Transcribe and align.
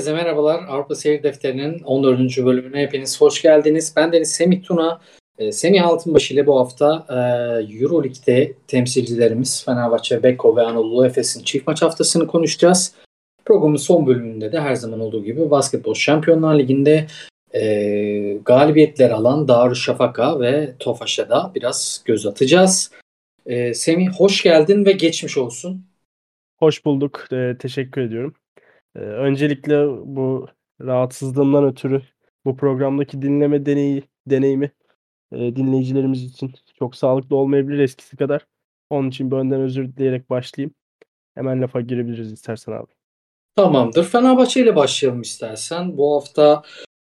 Herkese 0.00 0.12
merhabalar. 0.12 0.64
Avrupa 0.68 0.94
Seyir 0.94 1.22
Defteri'nin 1.22 1.82
14. 1.82 2.20
bölümüne 2.44 2.80
hepiniz 2.80 3.20
hoş 3.20 3.42
geldiniz. 3.42 3.92
Ben 3.96 4.12
Deniz 4.12 4.32
Semih 4.32 4.62
Tuna. 4.62 5.00
E, 5.38 5.52
Semih 5.52 5.86
Altınbaşı 5.86 6.34
ile 6.34 6.46
bu 6.46 6.58
hafta 6.58 7.06
e, 7.08 7.14
Euroleague'de 7.76 8.52
temsilcilerimiz 8.66 9.64
Fenerbahçe, 9.64 10.22
Beko 10.22 10.56
ve 10.56 10.62
Anadolu 10.62 11.06
Efes'in 11.06 11.44
çift 11.44 11.66
maç 11.66 11.82
haftasını 11.82 12.26
konuşacağız. 12.26 12.94
Programın 13.44 13.76
son 13.76 14.06
bölümünde 14.06 14.52
de 14.52 14.60
her 14.60 14.74
zaman 14.74 15.00
olduğu 15.00 15.24
gibi 15.24 15.50
Basketbol 15.50 15.94
Şampiyonlar 15.94 16.58
Ligi'nde 16.58 17.06
e, 17.54 18.38
galibiyetler 18.44 19.10
alan 19.10 19.48
Darüşşafaka 19.48 20.40
ve 20.40 20.74
Tofaş'a 20.78 21.28
da 21.28 21.52
biraz 21.54 22.02
göz 22.04 22.26
atacağız. 22.26 22.90
E, 23.46 23.74
Semih 23.74 24.08
hoş 24.08 24.42
geldin 24.42 24.84
ve 24.84 24.92
geçmiş 24.92 25.38
olsun. 25.38 25.84
Hoş 26.58 26.84
bulduk. 26.84 27.24
E, 27.32 27.56
teşekkür 27.58 28.00
ediyorum. 28.00 28.34
E, 28.96 28.98
öncelikle 28.98 29.86
bu 29.88 30.48
rahatsızlığımdan 30.80 31.64
ötürü 31.64 32.02
bu 32.44 32.56
programdaki 32.56 33.22
dinleme 33.22 33.66
deneyi, 33.66 34.02
deneyimi 34.26 34.72
e, 35.32 35.56
dinleyicilerimiz 35.56 36.24
için 36.24 36.54
çok 36.78 36.96
sağlıklı 36.96 37.36
olmayabilir 37.36 37.78
eskisi 37.78 38.16
kadar. 38.16 38.46
Onun 38.90 39.08
için 39.08 39.30
bir 39.30 39.36
önden 39.36 39.60
özür 39.60 39.96
dileyerek 39.96 40.30
başlayayım. 40.30 40.74
Hemen 41.34 41.62
lafa 41.62 41.80
girebiliriz 41.80 42.32
istersen 42.32 42.72
abi. 42.72 42.92
Tamamdır. 43.56 44.04
Fenerbahçe 44.04 44.60
ile 44.60 44.76
başlayalım 44.76 45.22
istersen. 45.22 45.96
Bu 45.96 46.14
hafta 46.14 46.62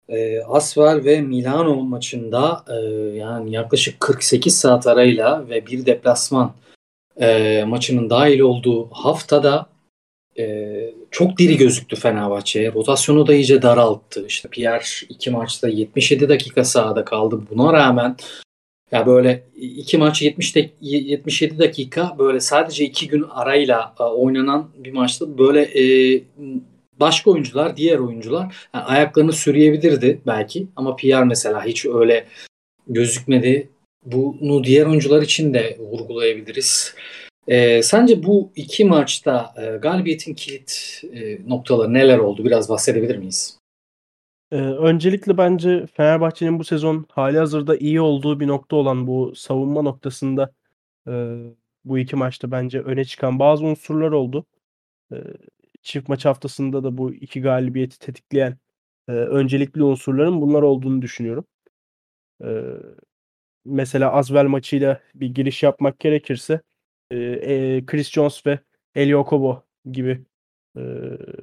e, 0.08 0.40
Asvel 0.42 1.04
ve 1.04 1.20
Milano 1.20 1.74
maçında 1.76 2.64
e, 2.68 2.74
yani 3.16 3.52
yaklaşık 3.52 4.00
48 4.00 4.58
saat 4.58 4.86
arayla 4.86 5.48
ve 5.48 5.66
bir 5.66 5.86
deplasman 5.86 6.52
e, 7.20 7.64
maçının 7.64 8.10
dahil 8.10 8.40
olduğu 8.40 8.90
haftada 8.90 9.66
e, 10.38 10.74
çok 11.10 11.38
diri 11.38 11.56
gözüktü 11.56 11.96
Fenerbahçe. 11.96 12.72
Rotasyonu 12.72 13.26
da 13.26 13.34
iyice 13.34 13.62
daralttı. 13.62 14.26
İşte 14.26 14.48
Pierre 14.48 14.84
iki 15.08 15.30
maçta 15.30 15.68
77 15.68 16.28
dakika 16.28 16.64
sahada 16.64 17.04
kaldı. 17.04 17.40
Buna 17.50 17.72
rağmen 17.72 18.16
ya 18.92 19.06
böyle 19.06 19.42
iki 19.56 19.98
maç 19.98 20.22
70 20.22 20.56
de, 20.56 20.70
77 20.80 21.58
dakika 21.58 22.16
böyle 22.18 22.40
sadece 22.40 22.84
iki 22.84 23.08
gün 23.08 23.22
arayla 23.30 23.94
oynanan 23.98 24.70
bir 24.76 24.92
maçta 24.92 25.38
böyle 25.38 25.62
e, 25.62 26.22
başka 27.00 27.30
oyuncular, 27.30 27.76
diğer 27.76 27.98
oyuncular 27.98 28.68
yani 28.74 28.84
ayaklarını 28.84 29.32
sürüyebilirdi 29.32 30.20
belki 30.26 30.66
ama 30.76 30.96
Pierre 30.96 31.24
mesela 31.24 31.64
hiç 31.64 31.86
öyle 31.86 32.26
gözükmedi. 32.88 33.68
Bunu 34.04 34.64
diğer 34.64 34.86
oyuncular 34.86 35.22
için 35.22 35.54
de 35.54 35.76
vurgulayabiliriz. 35.80 36.94
E, 37.48 37.82
sence 37.82 38.22
bu 38.22 38.52
iki 38.56 38.84
maçta 38.84 39.54
e, 39.56 39.76
galibiyetin 39.76 40.34
kilit 40.34 41.02
e, 41.12 41.38
noktaları 41.48 41.94
neler 41.94 42.18
oldu? 42.18 42.44
Biraz 42.44 42.68
bahsedebilir 42.68 43.16
miyiz? 43.16 43.58
Ee, 44.52 44.56
öncelikle 44.56 45.38
bence 45.38 45.86
Fenerbahçe'nin 45.86 46.58
bu 46.58 46.64
sezon 46.64 47.06
hali 47.10 47.38
hazırda 47.38 47.76
iyi 47.76 48.00
olduğu 48.00 48.40
bir 48.40 48.46
nokta 48.46 48.76
olan 48.76 49.06
bu 49.06 49.34
savunma 49.36 49.82
noktasında 49.82 50.52
e, 51.08 51.36
bu 51.84 51.98
iki 51.98 52.16
maçta 52.16 52.50
bence 52.50 52.80
öne 52.80 53.04
çıkan 53.04 53.38
bazı 53.38 53.64
unsurlar 53.64 54.10
oldu. 54.12 54.46
E, 55.12 55.16
çift 55.82 56.08
maç 56.08 56.24
haftasında 56.24 56.84
da 56.84 56.98
bu 56.98 57.14
iki 57.14 57.40
galibiyeti 57.42 57.98
tetikleyen 57.98 58.58
e, 59.08 59.12
öncelikli 59.12 59.82
unsurların 59.82 60.40
bunlar 60.40 60.62
olduğunu 60.62 61.02
düşünüyorum. 61.02 61.44
E, 62.44 62.48
mesela 63.64 64.12
Azvel 64.12 64.44
maçıyla 64.44 65.00
bir 65.14 65.34
giriş 65.34 65.62
yapmak 65.62 66.00
gerekirse 66.00 66.60
e, 67.10 67.86
Chris 67.86 68.10
Jones 68.10 68.46
ve 68.46 68.58
Eli 68.94 69.16
Okobo 69.16 69.64
gibi 69.92 70.24
e, 70.76 70.80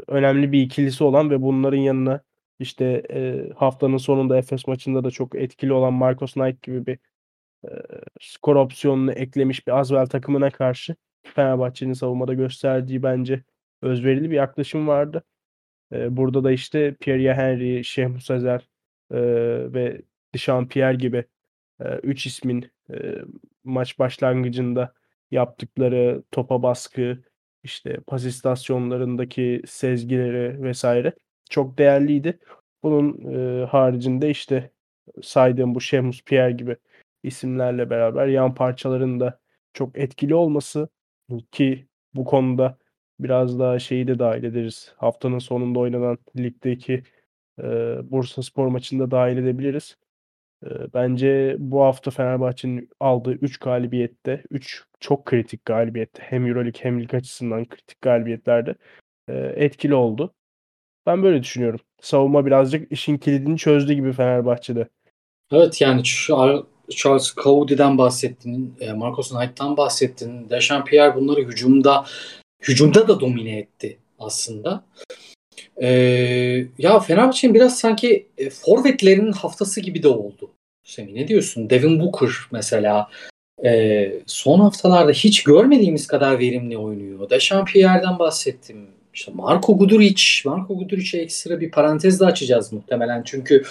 önemli 0.08 0.52
bir 0.52 0.62
ikilisi 0.62 1.04
olan 1.04 1.30
ve 1.30 1.42
bunların 1.42 1.78
yanına 1.78 2.24
işte 2.60 3.04
e, 3.12 3.50
haftanın 3.56 3.98
sonunda 3.98 4.38
Efes 4.38 4.68
maçında 4.68 5.04
da 5.04 5.12
çok 5.12 5.36
etkili 5.36 5.74
olan 5.74 5.94
Marcos 5.94 6.34
Knight 6.34 6.62
gibi 6.64 6.86
bir 6.86 7.00
e, 7.66 7.70
skor 8.22 8.56
opsiyonunu 8.56 9.12
eklemiş 9.12 9.68
bir 9.68 9.80
Azvel 9.80 10.06
takımına 10.06 10.50
karşı 10.52 10.96
Fenerbahçe'nin 11.24 11.94
savunmada 11.94 12.34
gösterdiği 12.34 13.04
bence 13.04 13.44
özverili 13.82 14.32
bir 14.32 14.36
yaklaşım 14.36 14.88
vardı. 14.88 15.24
E, 15.94 16.18
burada 16.18 16.44
da 16.44 16.52
işte 16.52 16.96
Pierre 16.96 17.34
Henry, 17.34 17.84
Şehmus 17.84 18.26
Sezer 18.26 18.70
e, 19.12 19.18
ve 19.74 20.02
Pierre 20.70 20.96
gibi 20.96 21.26
3 22.04 22.26
ismin 22.26 22.72
e, 22.94 23.16
maç 23.64 24.00
başlangıcında 24.00 24.94
yaptıkları 25.32 26.24
topa 26.32 26.64
baskı, 26.64 27.18
işte 27.64 27.98
pas 28.08 28.26
istasyonlarındaki 28.26 29.62
sezgileri 29.66 30.64
vesaire 30.64 31.14
çok 31.50 31.78
değerliydi. 31.78 32.40
Bunun 32.84 33.34
e, 33.34 33.66
haricinde 33.66 34.30
işte 34.30 34.72
saydığım 35.22 35.76
bu 35.76 35.82
Şemus 35.82 36.24
Pierre 36.24 36.52
gibi 36.52 36.78
isimlerle 37.24 37.90
beraber 37.90 38.28
yan 38.28 38.56
parçaların 38.56 39.20
da 39.20 39.40
çok 39.74 39.98
etkili 39.98 40.36
olması 40.36 40.90
ki 41.52 41.88
bu 42.14 42.26
konuda 42.26 42.78
biraz 43.20 43.60
daha 43.60 43.80
şeyi 43.80 44.08
de 44.08 44.20
dahil 44.20 44.44
ederiz. 44.44 44.94
Haftanın 44.98 45.40
sonunda 45.40 45.80
oynanan 45.80 46.18
ligdeki 46.38 47.04
e, 47.60 47.64
Bursa 48.12 48.44
Spor 48.44 48.68
maçında 48.68 49.12
dahil 49.12 49.38
edebiliriz. 49.38 49.98
Bence 50.94 51.56
bu 51.60 51.82
hafta 51.82 52.12
Fenerbahçe'nin 52.12 52.90
aldığı 53.00 53.32
3 53.32 53.58
galibiyette, 53.58 54.44
3 54.50 54.84
çok 55.00 55.26
kritik 55.26 55.66
galibiyette 55.66 56.24
hem 56.24 56.48
Euroleague 56.48 56.84
hem 56.84 57.02
lig 57.02 57.14
açısından 57.14 57.66
kritik 57.66 58.02
galibiyetlerde 58.02 58.76
etkili 59.56 59.96
oldu. 59.96 60.34
Ben 61.06 61.24
böyle 61.24 61.44
düşünüyorum. 61.44 61.80
Savunma 62.02 62.46
birazcık 62.46 62.92
işin 62.92 63.18
kilidini 63.18 63.58
çözdü 63.58 63.94
gibi 63.94 64.14
Fenerbahçe'de. 64.14 64.88
Evet 65.52 65.82
yani 65.82 66.04
Charles 66.90 67.36
Cody'den 67.36 67.98
bahsettin, 67.98 68.76
Marcos 68.96 69.32
Knight'tan 69.32 69.78
bahsettin. 69.78 70.50
Dechampierre 70.50 71.16
bunları 71.16 71.42
hücumda 71.42 72.06
hücumda 72.62 73.08
da 73.08 73.20
domine 73.20 73.60
etti 73.60 73.98
aslında. 74.20 74.84
Ee, 75.82 76.66
ya 76.78 77.00
Fenerbahçe'nin 77.00 77.56
biraz 77.56 77.80
sanki 77.80 78.28
e, 78.38 78.50
forvetlerin 78.50 79.32
haftası 79.32 79.82
gibi 79.82 80.04
de 80.04 80.08
oldu. 80.08 80.52
Semih 80.84 81.14
ne 81.14 81.28
diyorsun? 81.28 81.70
Devin 81.70 82.00
Booker 82.00 82.30
mesela 82.52 83.10
e, 83.66 84.12
son 84.26 84.60
haftalarda 84.60 85.12
hiç 85.12 85.44
görmediğimiz 85.44 86.08
kadar 86.08 86.40
verimli 86.40 86.78
oynuyor. 86.78 87.30
Dechampierre'den 87.30 88.20
bahsettim. 88.20 88.88
İşte 89.14 89.32
Marco 89.36 89.78
Guduric, 89.78 90.24
Marco 90.46 90.78
Guduric'e 90.78 91.18
ekstra 91.18 91.60
bir 91.60 91.72
parantez 91.72 92.20
de 92.20 92.26
açacağız 92.26 92.74
muhtemelen. 92.74 93.24
Çünkü 93.26 93.64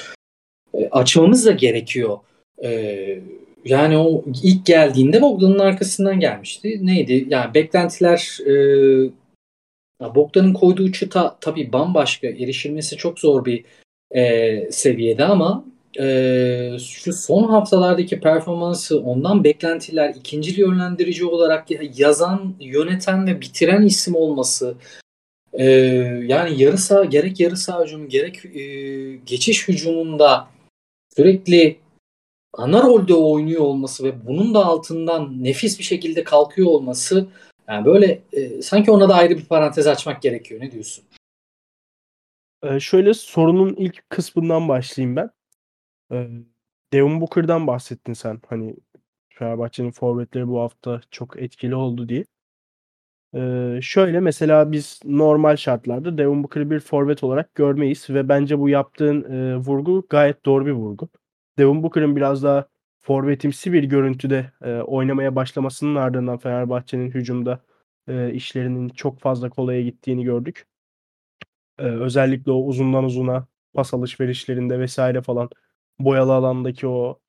e, 0.75 0.89
açmamız 0.89 1.47
da 1.47 1.53
gerekiyor. 1.53 2.19
E, 2.65 3.19
yani 3.65 3.99
o 3.99 4.25
ilk 4.43 4.67
geldiğinde 4.67 5.23
Bogdan'ın 5.23 5.59
arkasından 5.59 6.21
gelmişti. 6.21 6.87
Neydi? 6.87 7.27
Yani 7.29 7.55
beklentiler 7.55 8.39
e, 8.47 8.53
Bogdan'ın 10.01 10.53
koyduğu 10.53 10.93
çıta 10.93 11.37
tabii 11.41 11.73
bambaşka. 11.73 12.27
Erişilmesi 12.27 12.97
çok 12.97 13.19
zor 13.19 13.45
bir 13.45 13.65
e, 14.11 14.73
seviyede 14.73 15.25
ama 15.25 15.65
e, 15.99 16.77
şu 16.79 17.13
son 17.13 17.49
haftalardaki 17.49 18.21
performansı 18.21 19.01
ondan 19.01 19.45
beklentiler 19.45 20.15
ikinci 20.19 20.61
yönlendirici 20.61 21.25
olarak 21.27 21.67
yazan, 21.99 22.55
yöneten 22.61 23.27
ve 23.27 23.41
bitiren 23.41 23.83
isim 23.83 24.15
olması 24.15 24.75
e, 25.53 25.65
yani 26.27 26.63
yarı 26.63 26.79
saha 26.79 27.05
gerek 27.05 27.41
yarı 27.41 27.57
saha 27.57 27.85
hücumu 27.85 28.09
gerek 28.09 28.45
e, 28.45 28.63
geçiş 29.27 29.69
hücumunda 29.69 30.49
sürekli 31.17 31.77
ana 32.53 32.83
rolde 32.83 33.15
oynuyor 33.15 33.61
olması 33.61 34.05
ve 34.05 34.27
bunun 34.27 34.55
da 34.55 34.65
altından 34.65 35.45
nefis 35.45 35.79
bir 35.79 35.85
şekilde 35.85 36.25
kalkıyor 36.25 36.69
olması 36.69 37.27
yani 37.69 37.85
böyle 37.85 38.23
e, 38.33 38.63
sanki 38.63 38.91
ona 38.91 39.09
da 39.09 39.15
ayrı 39.15 39.39
bir 39.39 39.45
parantez 39.45 39.87
açmak 39.87 40.23
gerekiyor. 40.23 40.61
Ne 40.61 40.71
diyorsun? 40.71 41.05
Ee, 42.63 42.81
şöyle 42.81 43.15
sorunun 43.15 43.75
ilk 43.75 44.11
kısmından 44.11 44.69
başlayayım 44.69 45.17
ben. 45.17 45.31
Ee, 46.13 46.29
Devin 46.93 47.21
Booker'dan 47.21 47.67
bahsettin 47.67 48.13
sen. 48.13 48.41
Hani 48.49 48.77
Fenerbahçe'nin 49.29 49.91
forvetleri 49.91 50.49
bu 50.49 50.61
hafta 50.61 51.01
çok 51.11 51.43
etkili 51.43 51.75
oldu 51.75 52.09
diye. 52.09 52.25
Ee, 53.35 53.79
şöyle 53.83 54.21
mesela 54.21 54.73
biz 54.73 55.01
normal 55.05 55.57
şartlarda 55.57 56.19
Devin 56.19 56.43
Booker'ı 56.43 56.71
bir 56.71 56.81
forvet 56.81 57.25
olarak 57.25 57.55
görmeyiz 57.55 58.11
ve 58.11 58.29
bence 58.29 58.59
bu 58.59 58.69
yaptığın 58.69 59.23
e, 59.33 59.57
vurgu 59.57 60.07
gayet 60.11 60.45
doğru 60.45 60.67
bir 60.67 60.73
vurgu. 60.73 61.09
Devin 61.59 61.83
Booker'ın 61.83 62.17
biraz 62.17 62.43
daha 62.43 62.69
forvetimsi 63.11 63.73
bir 63.73 63.85
görüntüde 63.85 64.53
e, 64.65 64.73
oynamaya 64.81 65.37
başlamasının 65.37 65.95
ardından 65.97 66.39
Fenerbahçe'nin 66.39 67.11
hücumda 67.11 67.61
e, 68.09 68.33
işlerinin 68.35 68.89
çok 68.89 69.21
fazla 69.21 69.51
kolaya 69.51 69.83
gittiğini 69.83 70.25
gördük. 70.25 70.67
E, 71.79 71.83
özellikle 71.83 72.53
o 72.53 72.57
uzundan 72.67 73.05
uzuna 73.05 73.47
pas 73.75 73.95
alışverişlerinde 73.95 74.79
vesaire 74.81 75.23
falan 75.23 75.49
boyalı 75.99 76.33
alandaki 76.35 76.87
o 76.87 77.21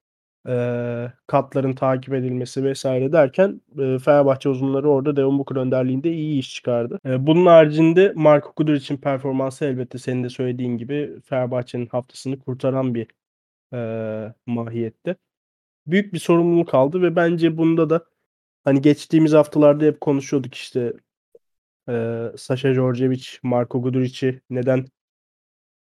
eee, 0.48 1.14
katların 1.28 1.74
takip 1.74 2.16
edilmesi 2.16 2.74
vs. 2.74 2.86
derken, 2.86 3.62
eee, 3.80 4.00
Fenerbahçe 4.00 4.50
uzunları 4.50 4.90
orada 4.92 5.18
Devin 5.18 5.40
Booker 5.40 5.56
önderliğinde 5.58 6.14
iyi 6.14 6.40
iş 6.40 6.56
çıkardı. 6.56 7.00
Eee, 7.06 7.28
bunun 7.28 7.48
haricinde 7.48 8.14
Marko 8.18 8.54
Guduric'in 8.58 8.98
performansı 8.98 9.66
elbette 9.66 9.98
senin 10.00 10.24
de 10.24 10.30
söylediğin 10.30 10.78
gibi 10.80 11.22
Fenerbahçe'nin 11.26 11.88
haftasını 11.88 12.40
kurtaran 12.40 12.96
bir, 12.96 13.08
eee, 13.74 14.34
mahiyette. 14.48 15.16
Büyük 15.88 16.14
bir 16.14 16.20
sorumluluk 16.20 16.74
aldı 16.74 17.02
ve 17.02 17.16
bence 17.16 17.58
bunda 17.58 17.90
da 17.90 18.06
hani 18.64 18.82
geçtiğimiz 18.82 19.34
haftalarda 19.34 19.86
hep 19.86 20.02
konuşuyorduk 20.02 20.56
işte, 20.56 20.94
eee, 21.90 22.32
Sasha 22.38 22.74
Djordjevic, 22.76 23.26
Marko 23.44 23.84
Guduric'i 23.84 24.42
neden, 24.50 24.86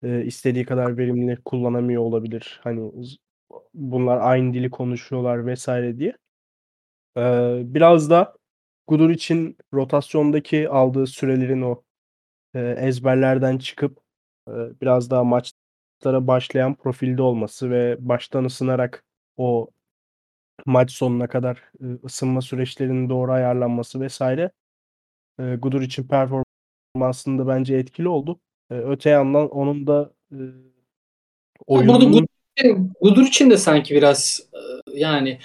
eee, 0.04 0.24
istediği 0.26 0.64
kadar 0.66 0.98
verimli 0.98 1.36
kullanamıyor 1.44 2.02
olabilir? 2.02 2.60
Hani 2.64 2.92
bunlar 3.74 4.18
aynı 4.22 4.54
dili 4.54 4.70
konuşuyorlar 4.70 5.54
vs. 5.54 5.68
diye. 5.98 6.16
Eee, 7.16 7.62
biraz 7.66 8.10
da 8.10 8.34
Guduric'in 8.88 9.56
rotasyondaki 9.74 10.68
aldığı 10.70 11.06
sürelerin 11.06 11.62
o, 11.62 11.82
eee, 12.56 12.76
ezberlerden 12.80 13.58
çıkıp, 13.58 13.98
eee, 14.48 14.54
biraz 14.82 15.10
daha 15.10 15.24
maçlara 15.24 16.26
başlayan 16.26 16.74
profilde 16.76 17.22
olması 17.22 17.70
ve 17.70 17.96
baştan 18.00 18.44
ısınarak 18.44 19.04
o 19.36 19.68
maç 20.67 20.91
sonuna 20.91 21.26
kadar, 21.26 21.62
ısınma 22.05 22.41
süreçlerinin 22.41 23.09
doğru 23.09 23.32
ayarlanması 23.32 24.06
vs. 24.06 24.20
eee, 24.20 25.56
Guduric'in 25.56 26.09
performansında 26.09 27.49
bence 27.49 27.76
etkili 27.76 28.09
oldu. 28.09 28.41
Öte 28.70 29.11
yandan 29.11 29.49
onun 29.49 29.87
da, 29.87 30.12
Ya, 31.69 31.88
burada 31.88 32.05
Guduric'in 32.05 32.93
Guduric'in 33.00 33.50
de 33.50 33.56
sanki 33.56 33.94
biraz, 33.94 34.41
yani 34.94 35.38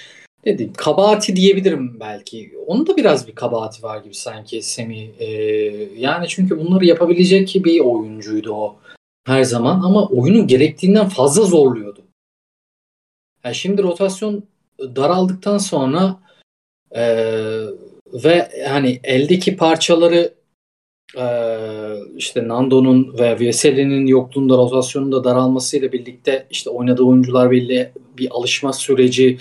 ne 0.46 0.58
diyeyim, 0.58 0.74
kabahati 0.78 1.36
diyebilirim 1.36 2.00
belki. 2.00 2.54
Onun 2.68 2.88
da 2.88 2.98
biraz 2.98 3.28
bir 3.28 3.36
kabahati 3.36 3.84
var 3.84 4.04
gibi 4.04 4.14
sanki 4.14 4.62
Semih. 4.62 5.10
Eee, 5.20 5.90
yani 6.00 6.28
çünkü 6.28 6.60
bunları 6.60 6.86
yapabilecek 6.86 7.56
bir 7.66 7.80
oyuncuydu 7.80 8.54
o 8.54 8.80
her 9.26 9.44
zaman 9.44 9.82
ama 9.82 10.08
oyunu 10.08 10.48
gerektiğinden 10.48 11.10
fazla 11.10 11.44
zorluyordu. 11.44 12.02
Ya, 13.44 13.54
şimdi 13.54 13.84
rotasyon 13.84 14.44
daraldıktan 14.80 15.58
sonra, 15.58 16.20
eee, 16.96 17.66
ve 18.14 18.50
hani 18.70 19.00
eldeki 19.04 19.58
parçaları, 19.58 20.34
eee, 21.18 22.00
işte 22.18 22.48
Nando'nun 22.48 23.16
ve 23.20 23.40
Veseli'nin 23.40 24.08
yokluğunda 24.08 24.58
rotasyonun 24.58 25.12
da 25.12 25.24
daralmasıyla 25.24 25.92
birlikte 25.92 26.48
işte 26.52 26.70
oynadığı 26.70 27.04
oyuncular 27.04 27.52
belli 27.52 27.92
bir 28.18 28.30
alışma 28.32 28.74
süreci, 28.74 29.40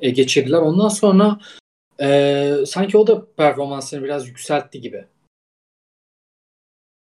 eee, 0.00 0.10
geçirdiler. 0.10 0.58
Ondan 0.58 0.88
sonra, 0.88 1.38
eee, 2.00 2.54
sanki 2.66 2.98
o 2.98 3.06
da 3.06 3.26
performansını 3.36 4.04
biraz 4.04 4.28
yükseltti 4.28 4.80
gibi. 4.80 5.04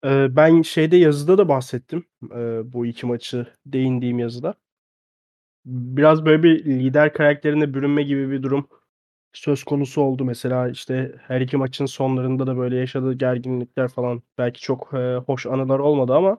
Eee, 0.04 0.26
ben 0.30 0.62
şeyde 0.62 0.96
yazıda 0.96 1.38
da 1.38 1.48
bahsettim, 1.48 2.04
eee, 2.22 2.60
bu 2.64 2.86
2 2.86 3.06
maçı 3.06 3.46
değindiğim 3.66 4.18
yazıda. 4.18 4.54
Biraz 5.66 6.24
böyle 6.24 6.42
bir 6.42 6.64
lider 6.64 7.12
karakterine 7.12 7.74
bürünme 7.74 8.02
gibi 8.02 8.30
bir 8.30 8.42
durum 8.42 8.68
söz 9.32 9.64
konusu 9.64 10.02
oldu. 10.02 10.24
Mesela, 10.24 10.68
işte, 10.70 11.16
her 11.28 11.40
2 11.40 11.56
maçın 11.56 11.86
sonlarında 11.86 12.46
da 12.46 12.56
böyle 12.56 12.76
yaşadığı 12.76 13.14
gerginlikler 13.14 13.88
falan 13.88 14.22
belki 14.38 14.60
çok, 14.60 14.90
eee, 14.94 15.16
hoş 15.26 15.46
anılar 15.46 15.78
olmadı 15.78 16.14
ama 16.14 16.38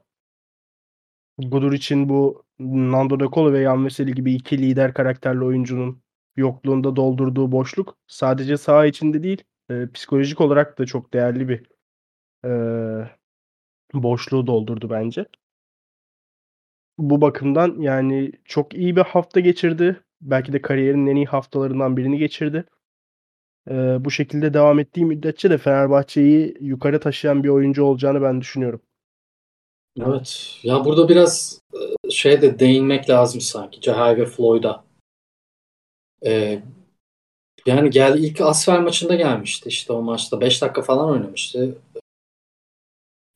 Guduric'in 1.37 2.09
bu 2.09 2.43
Nando 2.59 3.19
De 3.19 3.25
Colo 3.33 3.53
ve 3.53 3.59
Yan 3.59 3.85
Veseli 3.85 4.13
gibi 4.13 4.33
2 4.33 4.57
lider 4.57 4.93
karakterli 4.93 5.43
oyuncunun 5.43 6.01
yokluğunda 6.35 6.95
doldurduğu 6.95 7.51
boşluk 7.51 7.97
sadece 8.07 8.57
saha 8.57 8.85
içinde 8.85 9.23
değil, 9.23 9.43
eee, 9.69 9.89
psikolojik 9.93 10.41
olarak 10.41 10.79
da 10.79 10.85
çok 10.85 11.13
değerli 11.13 11.49
bir, 11.49 11.63
eee, 12.45 13.11
boşluğu 13.95 14.47
doldurdu 14.47 14.89
bence. 14.91 15.25
Bu 16.97 17.21
bakımdan, 17.21 17.75
yani, 17.79 18.31
çok 18.45 18.73
iyi 18.73 18.95
bir 18.95 19.01
hafta 19.01 19.39
geçirdi. 19.39 19.99
Belki 20.21 20.53
de 20.53 20.61
kariyerinin 20.61 21.07
en 21.07 21.15
iyi 21.15 21.25
haftalarından 21.25 21.97
birini 21.97 22.17
geçirdi. 22.17 22.65
Eee, 23.69 23.97
bu 23.99 24.11
şekilde 24.11 24.53
devam 24.53 24.79
ettiği 24.79 25.05
müddetçe 25.05 25.49
de 25.49 25.57
Fenerbahçe'yi 25.57 26.57
yukarı 26.59 26.99
taşıyan 26.99 27.43
bir 27.43 27.49
oyuncu 27.49 27.83
olacağını 27.83 28.21
ben 28.21 28.41
düşünüyorum. 28.41 28.81
Evet. 30.01 30.59
Ya, 30.63 30.85
burada 30.85 31.09
biraz, 31.09 31.61
şeye 32.09 32.41
de 32.41 32.59
değinmek 32.59 33.09
lazım 33.09 33.41
sanki 33.41 33.81
Cahil 33.81 34.17
ve 34.17 34.25
Floyd'a. 34.25 34.83
Eee, 36.21 36.63
yani, 37.65 37.89
geldi 37.89 38.19
ilk 38.25 38.41
Asfer 38.41 38.79
maçında 38.79 39.15
gelmişti. 39.15 39.69
İşte, 39.69 39.93
o 39.93 40.01
maçta 40.01 40.41
5 40.41 40.61
dakika 40.61 40.81
falan 40.81 41.09
oynamıştı. 41.09 41.75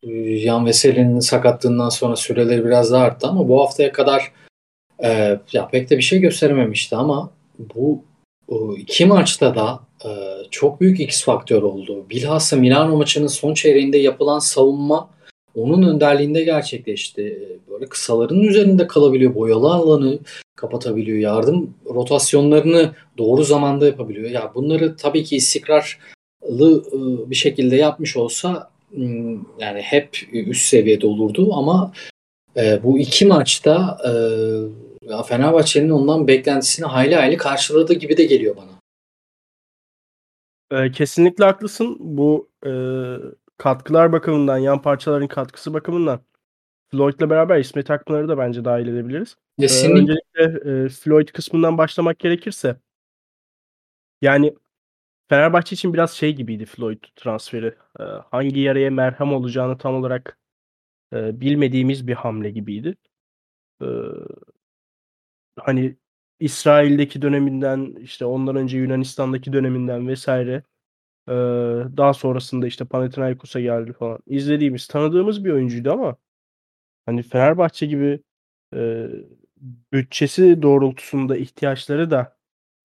Eee, 0.03 0.37
Yan 0.45 0.65
Veseli'nin 0.65 1.19
sakatlığından 1.19 1.89
sonra 1.89 2.15
süreleri 2.15 2.65
biraz 2.65 2.91
daha 2.91 3.03
arttı 3.03 3.27
ama 3.27 3.47
bu 3.49 3.61
haftaya 3.61 3.91
kadar, 3.91 4.31
eee, 5.03 5.39
ya, 5.53 5.67
pek 5.67 5.89
de 5.89 5.97
bir 5.97 6.03
şey 6.03 6.19
gösterememişti 6.19 6.95
ama 6.95 7.31
bu, 7.59 8.03
ııı, 8.51 8.77
2 8.77 9.05
maçta 9.05 9.55
da, 9.55 9.79
eee, 10.05 10.37
çok 10.51 10.81
büyük 10.81 10.99
X 10.99 11.23
faktör 11.25 11.63
oldu. 11.63 12.05
Bilhassa 12.09 12.55
Milano 12.57 12.97
maçının 12.97 13.27
son 13.27 13.53
çeyreğinde 13.55 13.97
yapılan 13.97 14.39
savunma 14.39 15.09
onun 15.55 15.83
önderliğinde 15.95 16.43
gerçekleşti. 16.43 17.21
Eee, 17.23 17.57
böyle 17.71 17.85
kısaların 17.85 18.41
üzerinde 18.43 18.87
kalabiliyor, 18.87 19.35
boyalı 19.35 19.73
alanı 19.73 20.19
kapatabiliyor, 20.55 21.17
yardım 21.19 21.75
rotasyonlarını 21.95 22.91
doğru 23.17 23.43
zamanda 23.43 23.85
yapabiliyor. 23.87 24.29
Ya, 24.31 24.51
bunları 24.55 24.95
tabii 24.97 25.23
ki 25.23 25.35
istikrarlı, 25.35 25.85
ııı, 26.93 27.29
bir 27.31 27.35
şekilde 27.35 27.75
yapmış 27.75 28.17
olsa, 28.17 28.69
yani, 29.59 29.81
hep 29.81 30.17
üst 30.33 30.65
seviyede 30.67 31.07
olurdu 31.07 31.53
ama, 31.53 31.91
eee, 32.55 32.79
bu 32.83 32.99
2 32.99 33.25
maçta, 33.25 33.97
ya, 35.01 35.23
Fenerbahçe'nin 35.23 35.89
ondan 35.89 36.27
beklentisini 36.27 36.85
hayli 36.85 37.15
hayli 37.15 37.37
karşıladı 37.37 37.93
gibi 37.93 38.17
de 38.17 38.25
geliyor 38.25 38.55
bana. 38.57 38.71
Eee, 40.71 40.91
kesinlikle 40.91 41.45
haklısın. 41.45 41.97
Bu, 41.99 42.49
eee, 42.65 43.17
katkılar 43.57 44.11
bakımından, 44.11 44.57
yan 44.57 44.81
parçaların 44.81 45.27
katkısı 45.27 45.73
bakımından 45.73 46.19
Floyd'la 46.91 47.29
beraber 47.29 47.59
İsmet 47.59 47.91
Akpınar'ı 47.91 48.27
da 48.27 48.37
bence 48.37 48.65
dâhil 48.65 48.87
edebiliriz. 48.87 49.35
Eee, 49.59 49.67
Kesinlikle. 49.67 49.99
öncelikle, 50.39 50.71
eee, 50.83 50.89
Floyd 50.89 51.27
kısmından 51.29 51.77
başlamak 51.77 52.19
gerekirse 52.19 52.77
yani, 54.21 54.55
Fenerbahçe 55.29 55.73
için 55.75 55.93
biraz 55.93 56.11
şey 56.11 56.35
gibiydi 56.35 56.65
Floyd 56.65 57.03
transferi. 57.15 57.75
Eee, 57.99 58.05
hangi 58.31 58.59
yaraya 58.59 58.91
merhem 58.91 59.33
olacağını 59.33 59.77
tam 59.77 59.95
olarak, 59.95 60.39
eee, 61.13 61.31
bilmediğimiz 61.41 62.07
bir 62.07 62.13
hamle 62.15 62.51
gibiydi. 62.51 62.95
Eee 63.81 63.87
hani, 65.59 65.95
İsrail'deki 66.39 67.21
döneminden, 67.21 67.95
işte, 68.01 68.25
ondan 68.25 68.55
önce 68.55 68.77
Yunanistan'daki 68.77 69.53
döneminden 69.53 70.13
vs. 70.13 70.27
eee, 70.27 70.61
daha 71.97 72.13
sonrasında, 72.13 72.67
işte, 72.67 72.85
Panathinaikos'a 72.85 73.59
geldi 73.61 73.93
falan. 73.93 74.19
İzlediğimiz, 74.27 74.87
tanıdığımız 74.87 75.45
bir 75.45 75.51
oyuncuydu 75.51 75.91
ama 75.93 76.17
hani, 77.07 77.23
Fenerbahçe 77.23 77.85
gibi, 77.87 78.21
eee, 78.75 79.09
bütçesi 79.93 80.61
doğrultusunda 80.63 81.37
ihtiyaçları 81.37 82.11
da, 82.11 82.37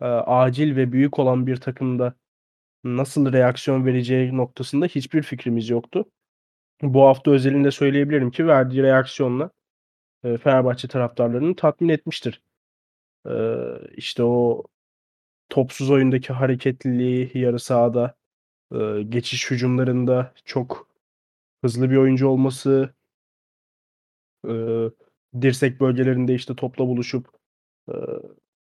eee, 0.03 0.09
acil 0.09 0.77
ve 0.77 0.93
büyük 0.93 1.21
olan 1.21 1.49
bir 1.49 1.57
takımda 1.57 2.15
nasıl 2.85 3.33
reaksiyon 3.33 3.87
vereceği 3.87 4.37
noktasında 4.37 4.87
hiçbir 4.87 5.23
fikrimiz 5.23 5.71
yoktu. 5.71 6.05
Bu 6.83 7.03
hafta 7.07 7.31
özelinde 7.31 7.71
söyleyebilirim 7.71 8.31
ki 8.31 8.47
verdiği 8.49 8.83
reaksiyonla, 8.85 9.51
eee, 10.25 10.39
Fenerbahçe 10.39 10.89
taraftarlarını 10.89 11.57
tatmin 11.57 11.89
etmiştir. 11.91 12.43
Eee, 13.27 13.81
işte, 13.97 14.25
o 14.25 14.65
topsuz 15.51 15.91
oyundaki 15.91 16.33
hareketliliği 16.33 17.31
yarı 17.35 17.61
sahada, 17.61 18.15
eee, 18.75 19.03
geçiş 19.03 19.51
hücumlarında 19.53 20.35
çok 20.47 20.89
hızlı 21.65 21.91
bir 21.93 21.97
oyuncu 21.97 22.29
olması 22.29 22.95
eee, 24.49 24.91
dirsek 25.41 25.81
bölgelerinde, 25.81 26.35
işte, 26.35 26.57
topla 26.57 26.87
buluşup, 26.87 27.29
eee, 27.91 27.97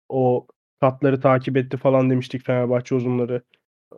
o 0.08 0.46
katları 0.80 1.20
takip 1.20 1.56
etti 1.56 1.76
falan 1.76 2.10
demiştik 2.10 2.46
Fenerbahçe 2.46 2.94
uzunları. 2.94 3.42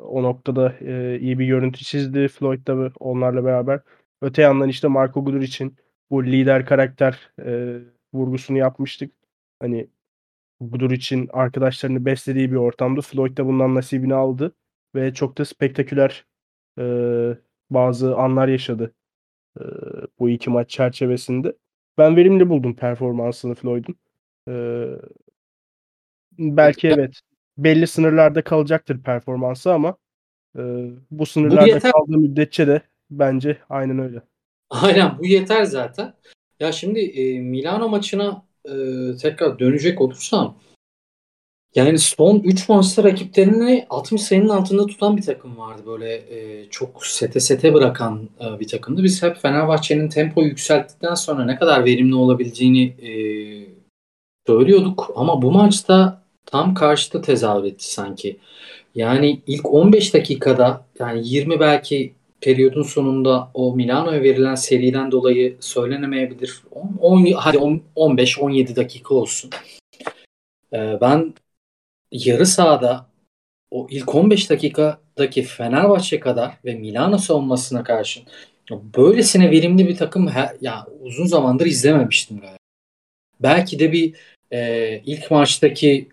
O 0.00 0.22
noktada, 0.22 0.74
eee, 0.80 1.18
iyi 1.20 1.38
bir 1.38 1.46
görüntü 1.46 1.84
çizdi 1.84 2.28
Floyd 2.28 2.60
tabii 2.66 2.90
onlarla 3.00 3.44
beraber. 3.44 3.80
Öte 4.22 4.42
yandan, 4.42 4.68
işte, 4.68 4.88
Marko 4.88 5.24
Guduric'in 5.24 5.76
bu 6.10 6.24
lider 6.26 6.66
karakter, 6.66 7.32
eee, 7.46 7.80
vurgusunu 8.14 8.58
yapmıştık. 8.58 9.12
Hani, 9.60 9.88
Guduric'in 10.60 11.30
arkadaşlarını 11.34 12.04
beslediği 12.06 12.50
bir 12.52 12.56
ortamda 12.56 13.02
Floyd 13.02 13.38
da 13.38 13.46
bundan 13.46 13.76
nasibini 13.76 14.14
aldı 14.14 14.54
ve 14.96 15.14
çok 15.14 15.38
da 15.38 15.44
spektaküler, 15.44 16.26
eee, 16.78 17.38
bazı 17.70 18.16
anlar 18.16 18.48
yaşadı, 18.48 18.94
eee, 19.60 19.66
bu 20.20 20.30
2 20.30 20.50
maç 20.50 20.70
çerçevesinde. 20.70 21.56
Ben 21.98 22.16
verimli 22.16 22.50
buldum 22.50 22.76
performansını 22.76 23.54
Floyd'un. 23.56 23.96
Eee 24.48 24.98
Belki 26.32 26.88
evet. 26.88 27.20
Belli 27.58 27.86
sınırlarda 27.86 28.44
kalacaktır 28.44 29.02
performansı 29.02 29.72
ama, 29.72 29.96
eee, 30.58 30.90
bu 31.10 31.26
sınırlarda 31.26 31.66
yeter. 31.66 31.92
kaldığı 31.92 32.18
müddetçe 32.18 32.66
de 32.66 32.82
bence 33.10 33.58
aynen 33.70 33.98
öyle. 33.98 34.22
Aynen 34.70 35.18
bu 35.18 35.26
yeter 35.26 35.64
zaten. 35.64 36.14
Ya 36.60 36.72
şimdi, 36.72 37.00
eee, 37.00 37.40
Milano 37.40 37.88
maçına, 37.88 38.42
eee, 38.68 39.16
tekrar 39.22 39.58
dönecek 39.58 40.00
olursam 40.00 40.58
yani 41.74 41.98
son 41.98 42.38
3 42.38 42.68
maçta 42.68 43.04
rakiplerini 43.04 43.86
60 43.90 44.22
sayının 44.22 44.48
altında 44.48 44.86
tutan 44.86 45.16
bir 45.16 45.22
takım 45.22 45.58
vardı. 45.58 45.82
Böyle, 45.86 46.28
eee, 46.30 46.70
çok 46.70 47.06
sete 47.06 47.40
sete 47.40 47.74
bırakan, 47.74 48.28
eee, 48.40 48.60
bir 48.60 48.68
takımdı. 48.68 49.02
Biz 49.04 49.22
hep 49.22 49.36
Fenerbahçe'nin 49.36 50.08
tempoyu 50.08 50.48
yükselttikten 50.48 51.14
sonra 51.14 51.44
ne 51.44 51.56
kadar 51.58 51.84
verimli 51.84 52.14
olabileceğini, 52.14 52.82
eee, 52.82 53.68
söylüyorduk 54.46 55.10
ama 55.16 55.42
bu 55.42 55.52
maçta 55.52 56.23
tam 56.46 56.74
karşıtı 56.74 57.22
tezahür 57.22 57.64
etti 57.64 57.92
sanki. 57.92 58.36
Yani 58.94 59.40
ilk 59.46 59.74
15 59.74 60.14
dakikada 60.14 60.86
yani 60.98 61.28
20 61.28 61.60
belki 61.60 62.14
periyodun 62.40 62.82
sonunda 62.82 63.50
o 63.54 63.76
Milano'ya 63.76 64.22
verilen 64.22 64.54
seriden 64.54 65.10
dolayı 65.10 65.56
söylenemeyebilir. 65.60 66.62
10, 66.70 66.96
10 67.00 67.32
hadi 67.32 67.58
10, 67.58 67.82
15-17 67.96 68.76
dakika 68.76 69.14
olsun. 69.14 69.50
Ee, 70.72 70.98
ben 71.00 71.34
yarı 72.12 72.46
sahada 72.46 73.06
o 73.70 73.86
ilk 73.90 74.14
15 74.14 74.50
dakikadaki 74.50 75.42
Fenerbahçe 75.42 76.20
kadar 76.20 76.54
ve 76.64 76.74
Milano 76.74 77.18
savunmasına 77.18 77.84
karşın 77.84 78.24
böylesine 78.70 79.50
verimli 79.50 79.88
bir 79.88 79.96
takım 79.96 80.28
her, 80.28 80.56
ya 80.60 80.86
uzun 81.00 81.26
zamandır 81.26 81.66
izlememiştim 81.66 82.40
galiba. 82.40 82.56
Belki 83.40 83.78
de 83.78 83.92
bir 83.92 84.14
e, 84.52 85.02
ilk 85.06 85.30
maçtaki 85.30 86.08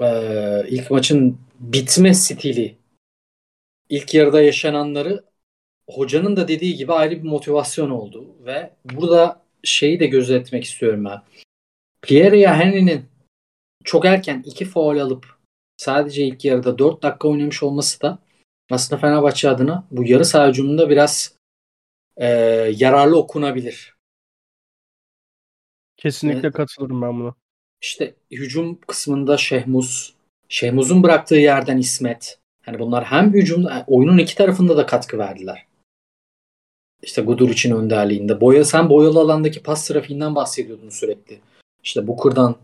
e, 0.00 0.68
ilk 0.68 0.90
maçın 0.90 1.38
bitme 1.60 2.14
stili 2.14 2.76
ilk 3.88 4.14
yarıda 4.14 4.42
yaşananları 4.42 5.24
hocanın 5.90 6.36
da 6.36 6.48
dediği 6.48 6.74
gibi 6.74 6.92
ayrı 6.92 7.16
bir 7.16 7.28
motivasyon 7.28 7.90
oldu 7.90 8.26
ve 8.46 8.70
burada 8.84 9.42
şeyi 9.62 10.00
de 10.00 10.06
gözetmek 10.06 10.64
istiyorum 10.64 11.04
ben. 11.04 11.22
Pierre 12.02 12.48
Henry'nin 12.48 13.06
çok 13.84 14.04
erken 14.04 14.42
iki 14.46 14.64
faul 14.64 14.98
alıp 14.98 15.36
sadece 15.76 16.24
ilk 16.24 16.44
yarıda 16.44 16.78
4 16.78 17.02
dakika 17.02 17.28
oynamış 17.28 17.62
olması 17.62 18.00
da 18.00 18.18
aslında 18.70 19.00
Fenerbahçe 19.00 19.50
adına 19.50 19.86
bu 19.90 20.04
yarı 20.04 20.24
saha 20.24 20.48
hücumunda 20.48 20.90
biraz 20.90 21.36
e, 22.16 22.26
yararlı 22.76 23.18
okunabilir. 23.18 23.96
Kesinlikle 25.96 26.40
evet. 26.40 26.52
katılırım 26.52 27.02
ben 27.02 27.20
buna. 27.20 27.34
İşte 27.82 28.14
hücum 28.30 28.78
kısmında 28.80 29.36
Şehmuz, 29.36 30.14
Şehmuz'un 30.48 31.02
bıraktığı 31.02 31.36
yerden 31.36 31.78
İsmet. 31.78 32.38
Hani 32.62 32.78
bunlar 32.78 33.04
hem 33.04 33.32
hücum 33.32 33.66
oyunun 33.86 34.18
iki 34.18 34.34
tarafında 34.34 34.76
da 34.76 34.86
katkı 34.86 35.18
verdiler. 35.18 35.66
İşte 37.02 37.22
Gudur 37.22 37.50
için 37.50 37.70
önderliğinde. 37.70 38.40
Boya 38.40 38.64
sen 38.64 38.90
boyalı 38.90 39.20
alandaki 39.20 39.62
pas 39.62 39.88
trafiğinden 39.88 40.34
bahsediyordun 40.34 40.90
sürekli. 40.90 41.38
İşte 41.84 42.06
Booker'dan 42.06 42.56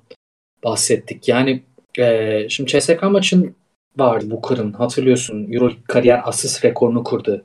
bahsettik. 0.65 1.29
Yani 1.29 1.63
e, 1.99 2.49
şimdi 2.49 2.71
CSK 2.71 3.03
maçın 3.03 3.55
vardı 3.97 4.31
Booker'ın 4.31 4.73
hatırlıyorsun. 4.73 5.53
Euroleague 5.53 5.85
kariyer 5.89 6.23
asist 6.25 6.65
rekorunu 6.65 7.05
kurdu. 7.05 7.45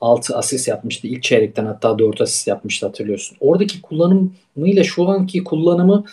6 0.00 0.36
asist 0.36 0.68
yapmıştı. 0.68 1.06
İlk 1.06 1.22
çeyrekten 1.22 1.66
hatta 1.66 1.98
4 1.98 2.20
asist 2.20 2.48
yapmıştı 2.48 2.86
hatırlıyorsun. 2.86 3.36
Oradaki 3.40 3.82
kullanımıyla 3.82 4.84
şu 4.84 5.08
anki 5.08 5.44
kullanımı 5.44 6.04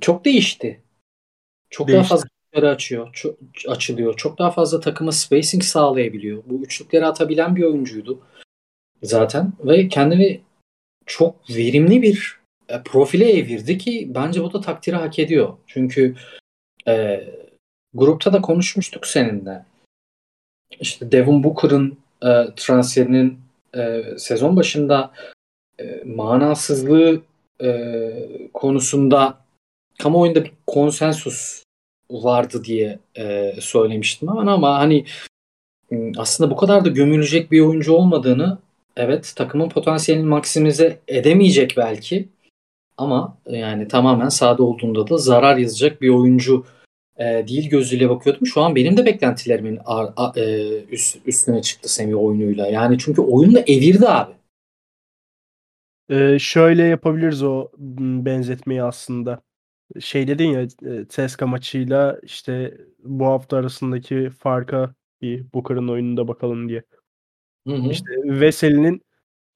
çok 0.00 0.24
değişti. 0.24 0.80
Çok 1.70 1.88
değişti. 1.88 1.98
daha 1.98 2.08
fazla 2.08 2.26
üçlükleri 2.26 2.70
açıyor. 2.70 3.08
Çok, 3.12 3.38
açılıyor. 3.68 4.16
Çok 4.16 4.38
daha 4.38 4.50
fazla 4.50 4.80
takıma 4.80 5.12
spacing 5.12 5.62
sağlayabiliyor. 5.62 6.42
Bu 6.46 6.62
üçlükleri 6.62 7.06
atabilen 7.06 7.56
bir 7.56 7.62
oyuncuydu 7.62 8.20
zaten 9.02 9.52
ve 9.64 9.88
kendini 9.88 10.40
çok 11.06 11.50
verimli 11.50 12.02
bir 12.02 12.40
e, 12.68 12.82
profile 12.82 13.32
evirdi 13.32 13.78
ki 13.78 14.10
bence 14.14 14.42
bu 14.42 14.52
da 14.52 14.60
takdiri 14.60 14.96
hak 14.96 15.18
ediyor. 15.18 15.56
Çünkü 15.66 16.16
e, 16.88 17.24
grupta 17.94 18.32
da 18.32 18.40
konuşmuştuk 18.40 19.06
seninle. 19.06 19.64
İşte 20.80 21.12
Devin 21.12 21.44
Booker'ın 21.44 21.98
e, 22.22 22.28
transferinin 22.56 23.38
e, 23.76 24.02
sezon 24.18 24.56
başında 24.56 25.12
e, 25.80 26.02
manasızlığı 26.04 27.22
e, 27.62 28.48
konusunda 28.54 29.43
kamuoyunda 29.98 30.44
bir 30.44 30.52
konsensus 30.66 31.62
vardı 32.10 32.64
diye 32.64 32.98
e, 33.16 33.52
söylemiştim 33.60 34.28
ama 34.28 34.52
ama 34.52 34.78
hani 34.78 35.04
aslında 36.16 36.50
bu 36.50 36.56
kadar 36.56 36.84
da 36.84 36.88
gömülecek 36.88 37.52
bir 37.52 37.60
oyuncu 37.60 37.92
olmadığını 37.92 38.58
evet 38.96 39.32
takımın 39.36 39.68
potansiyelini 39.68 40.26
maksimize 40.26 41.00
edemeyecek 41.08 41.74
belki 41.76 42.28
ama 42.96 43.38
yani 43.46 43.88
tamamen 43.88 44.28
sahada 44.28 44.62
olduğunda 44.62 45.08
da 45.08 45.18
zarar 45.18 45.56
yazacak 45.56 46.02
bir 46.02 46.08
oyuncu 46.08 46.66
e, 47.16 47.24
değil 47.24 47.70
gözüyle 47.70 48.10
bakıyordum. 48.10 48.46
Şu 48.46 48.62
an 48.62 48.74
benim 48.74 48.96
de 48.96 49.06
beklentilerimin 49.06 49.78
ar, 49.84 50.12
a, 50.16 50.32
e, 50.36 50.68
üst, 50.84 51.18
üstüne 51.26 51.62
çıktı 51.62 51.94
Semih 51.94 52.22
oyunuyla. 52.22 52.66
Yani 52.66 52.98
çünkü 52.98 53.22
oyunla 53.22 53.60
evirdi 53.60 54.08
abi. 54.08 54.32
Ee, 56.10 56.38
şöyle 56.38 56.82
yapabiliriz 56.82 57.42
o 57.42 57.68
benzetmeyi 58.24 58.82
aslında. 58.82 59.40
Şey 60.00 60.28
dedin 60.28 60.48
ya 60.48 60.68
Ceska 61.08 61.46
maçıyla 61.46 62.20
işte 62.22 62.78
bu 63.04 63.26
hafta 63.26 63.56
arasındaki 63.56 64.30
farka 64.30 64.94
bir 65.22 65.44
Booker'ın 65.54 65.88
oyununda 65.88 66.28
bakalım 66.28 66.68
diye. 66.68 66.82
Hı 67.66 67.74
hı. 67.74 67.90
İşte 67.90 68.10
Veseli'nin 68.24 69.02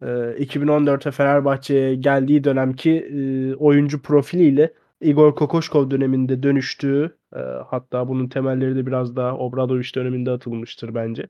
e, 0.02 0.06
2014'te 0.38 1.10
Fenerbahçe'ye 1.10 1.94
geldiği 1.94 2.44
dönemki 2.44 2.90
e, 2.90 3.54
oyuncu 3.54 4.02
profiliyle 4.02 4.72
Igor 5.00 5.34
Kokoşkov 5.34 5.90
döneminde 5.90 6.42
dönüştüğü 6.42 7.16
e, 7.36 7.38
hatta 7.66 8.08
bunun 8.08 8.28
temelleri 8.28 8.76
de 8.76 8.86
biraz 8.86 9.16
daha 9.16 9.36
Obradoviç 9.36 9.96
döneminde 9.96 10.30
atılmıştır 10.30 10.94
bence. 10.94 11.28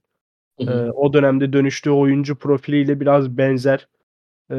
Hı 0.61 0.67
hı. 0.67 0.87
E, 0.87 0.91
o 0.91 1.13
dönemde 1.13 1.53
dönüştüğü 1.53 1.91
oyuncu 1.91 2.37
profiliyle 2.37 3.01
biraz 3.01 3.39
benzer 3.39 3.89
e, 4.51 4.57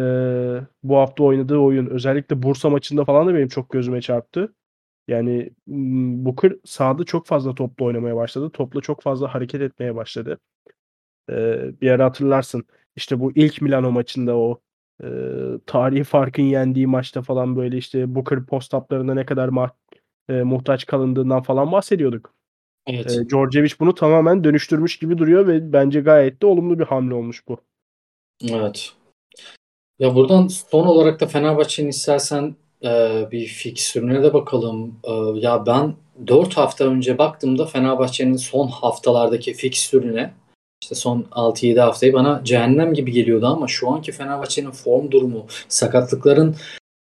bu 0.83 0.97
hafta 0.97 1.23
oynadığı 1.23 1.57
oyun. 1.57 1.85
Özellikle 1.85 2.43
Bursa 2.43 2.69
maçında 2.69 3.05
falan 3.05 3.27
da 3.27 3.33
benim 3.33 3.47
çok 3.47 3.69
gözüme 3.69 4.01
çarptı. 4.01 4.53
Yani 5.07 5.49
Booker 5.67 6.53
sahada 6.65 7.03
çok 7.03 7.27
fazla 7.27 7.55
topla 7.55 7.85
oynamaya 7.85 8.15
başladı. 8.15 8.49
Topla 8.49 8.81
çok 8.81 9.01
fazla 9.01 9.35
hareket 9.35 9.61
etmeye 9.61 9.95
başladı. 9.95 10.39
Ee, 11.29 11.71
bir 11.81 11.91
ara 11.91 12.05
hatırlarsın. 12.05 12.63
İşte 12.95 13.19
bu 13.19 13.31
ilk 13.35 13.61
Milano 13.61 13.91
maçında 13.91 14.37
o 14.37 14.61
e, 15.03 15.07
tarihi 15.65 16.03
farkın 16.03 16.43
yendiği 16.43 16.87
maçta 16.87 17.21
falan 17.21 17.55
böyle 17.55 17.77
işte 17.77 18.15
Booker 18.15 18.45
post-up'larına 18.45 19.13
ne 19.13 19.25
kadar 19.25 19.49
ma- 19.49 19.71
e, 20.29 20.43
muhtaç 20.43 20.85
kalındığından 20.85 21.41
falan 21.41 21.71
bahsediyorduk. 21.71 22.33
Evet. 22.87 23.11
E, 23.11 23.29
Djordjevic 23.29 23.73
bunu 23.79 23.95
tamamen 23.95 24.43
dönüştürmüş 24.43 24.97
gibi 24.99 25.17
duruyor 25.17 25.47
ve 25.47 25.73
bence 25.73 26.01
gayet 26.01 26.41
de 26.41 26.45
olumlu 26.45 26.79
bir 26.79 26.85
hamle 26.85 27.13
olmuş 27.13 27.47
bu. 27.47 27.57
Evet. 28.49 28.93
Ya 29.99 30.15
buradan 30.15 30.47
son 30.47 30.85
olarak 30.85 31.19
da 31.19 31.27
Fenerbahçe'nin 31.27 31.89
istersen 31.89 32.55
e, 32.83 32.89
bir 33.31 33.45
fikstürüne 33.45 34.23
de 34.23 34.33
bakalım. 34.33 34.99
E, 35.03 35.11
ya 35.39 35.65
ben 35.65 35.93
4 36.27 36.57
hafta 36.57 36.85
önce 36.85 37.17
baktığımda 37.17 37.65
Fenerbahçe'nin 37.65 38.35
son 38.35 38.67
haftalardaki 38.67 39.53
fikstürüne 39.53 40.33
işte 40.83 40.95
son 40.95 41.25
6-7 41.31 41.79
haftayı 41.79 42.13
bana 42.13 42.41
cehennem 42.43 42.93
gibi 42.93 43.11
geliyordu 43.11 43.47
ama 43.47 43.67
şu 43.67 43.89
anki 43.89 44.11
Fenerbahçe'nin 44.11 44.71
form 44.71 45.11
durumu, 45.11 45.45
sakatlıkların 45.67 46.55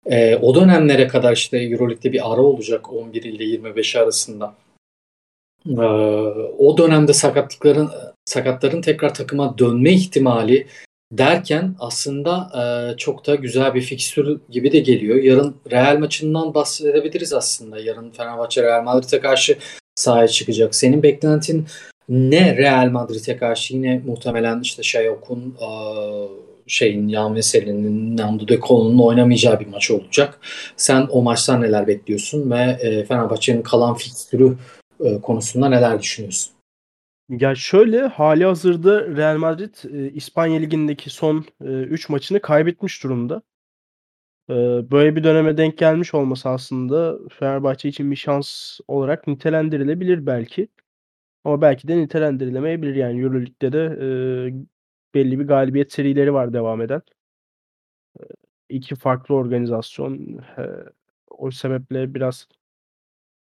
e, 0.07 0.37
o 0.37 0.55
dönemlere 0.55 1.07
kadar 1.09 1.33
işte 1.33 1.59
Euroleague'de 1.59 2.13
bir 2.13 2.33
ara 2.33 2.43
olacak 2.43 2.93
11 2.93 3.23
ile 3.23 3.45
25 3.45 3.97
arasında. 3.97 4.55
E, 5.67 5.83
o 6.59 6.79
dönemde 6.79 7.13
sakatlıkların 7.13 7.91
sakatların 8.25 8.83
tekrar 8.83 9.15
takıma 9.15 9.59
dönme 9.59 9.93
ihtimali 9.93 10.67
derken 11.13 11.75
aslında 11.79 12.51
e, 12.55 12.97
çok 12.97 13.27
da 13.27 13.35
güzel 13.35 13.75
bir 13.75 13.81
fikstür 13.81 14.41
gibi 14.51 14.73
de 14.73 14.79
geliyor. 14.79 15.17
Yarın 15.17 15.57
Real 15.71 15.99
maçından 15.99 16.55
bahsedebiliriz 16.55 17.33
aslında. 17.33 17.79
Yarın 17.79 18.11
Fenerbahçe 18.11 18.63
Real 18.63 18.83
Madrid'e 18.83 19.21
karşı 19.21 19.59
sahaya 19.95 20.29
çıkacak. 20.29 20.75
Senin 20.75 21.03
beklentin 21.03 21.67
ne 22.09 22.57
Real 22.57 22.91
Madrid'e 22.91 23.37
karşı 23.37 23.75
yine 23.75 24.03
muhtemelen 24.07 24.61
işte 24.61 24.83
şey 24.83 25.11
okun 25.11 25.57
e, 25.61 25.69
şeyin 26.67 27.09
Yan 27.09 27.35
Veseli'nin 27.35 28.17
Nando 28.17 28.49
De 28.49 28.61
Colo'nun 28.61 28.99
oynamayacağı 28.99 29.61
bir 29.61 29.67
maç 29.67 29.91
olacak. 29.91 30.41
Sen 30.77 31.07
o 31.11 31.23
maçtan 31.23 31.61
neler 31.61 31.87
bekliyorsun 31.87 32.51
ve 32.51 32.61
e, 32.61 33.05
Fenerbahçe'nin 33.05 33.63
kalan 33.63 33.95
fikstürü 33.95 34.57
e, 35.05 35.21
konusunda 35.21 35.69
neler 35.69 36.01
düşünüyorsun? 36.01 36.53
Ya 37.33 37.55
şöyle 37.55 38.01
hali 38.07 38.45
hazırda 38.45 39.17
Real 39.17 39.37
Madrid 39.39 39.75
e, 39.95 40.11
İspanya 40.13 40.61
Ligi'ndeki 40.61 41.11
son 41.11 41.45
3 41.61 42.11
e, 42.11 42.13
maçını 42.13 42.41
kaybetmiş 42.43 43.03
durumda. 43.05 43.43
böyle 44.91 45.17
bir 45.17 45.25
döneme 45.25 45.57
denk 45.57 45.79
gelmiş 45.79 46.15
olması 46.15 46.49
aslında 46.49 47.19
Fenerbahçe 47.39 47.89
için 47.89 48.11
bir 48.11 48.17
şans 48.17 48.79
olarak 48.89 49.27
nitelendirilebilir 49.27 50.27
belki. 50.27 50.69
Ama 51.45 51.63
belki 51.63 51.89
de 51.89 51.99
nitelendirilemeyebilir. 51.99 52.97
Yani 52.97 53.23
Euroleague'de 53.23 53.73
de, 53.73 53.99
eee, 54.03 54.65
belli 55.15 55.41
bir 55.41 55.47
galibiyet 55.49 55.93
serileri 55.93 56.35
var 56.35 56.55
devam 56.55 56.83
eden. 56.83 57.03
Eee, 58.21 58.27
2 58.69 58.95
farklı 58.97 59.35
organizasyon. 59.35 60.19
Eee, 60.59 60.85
o 61.31 61.51
sebeple 61.51 62.15
biraz 62.15 62.49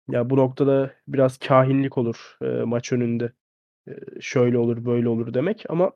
ya, 0.08 0.30
bu 0.30 0.38
noktada 0.38 0.94
biraz 1.08 1.38
kâhinlik 1.38 1.98
olur, 1.98 2.38
eee, 2.42 2.64
maç 2.64 2.92
önünde. 2.94 3.34
Şöyle 4.22 4.58
olur, 4.58 4.86
böyle 4.86 5.10
olur 5.10 5.34
demek 5.34 5.66
ama 5.70 5.92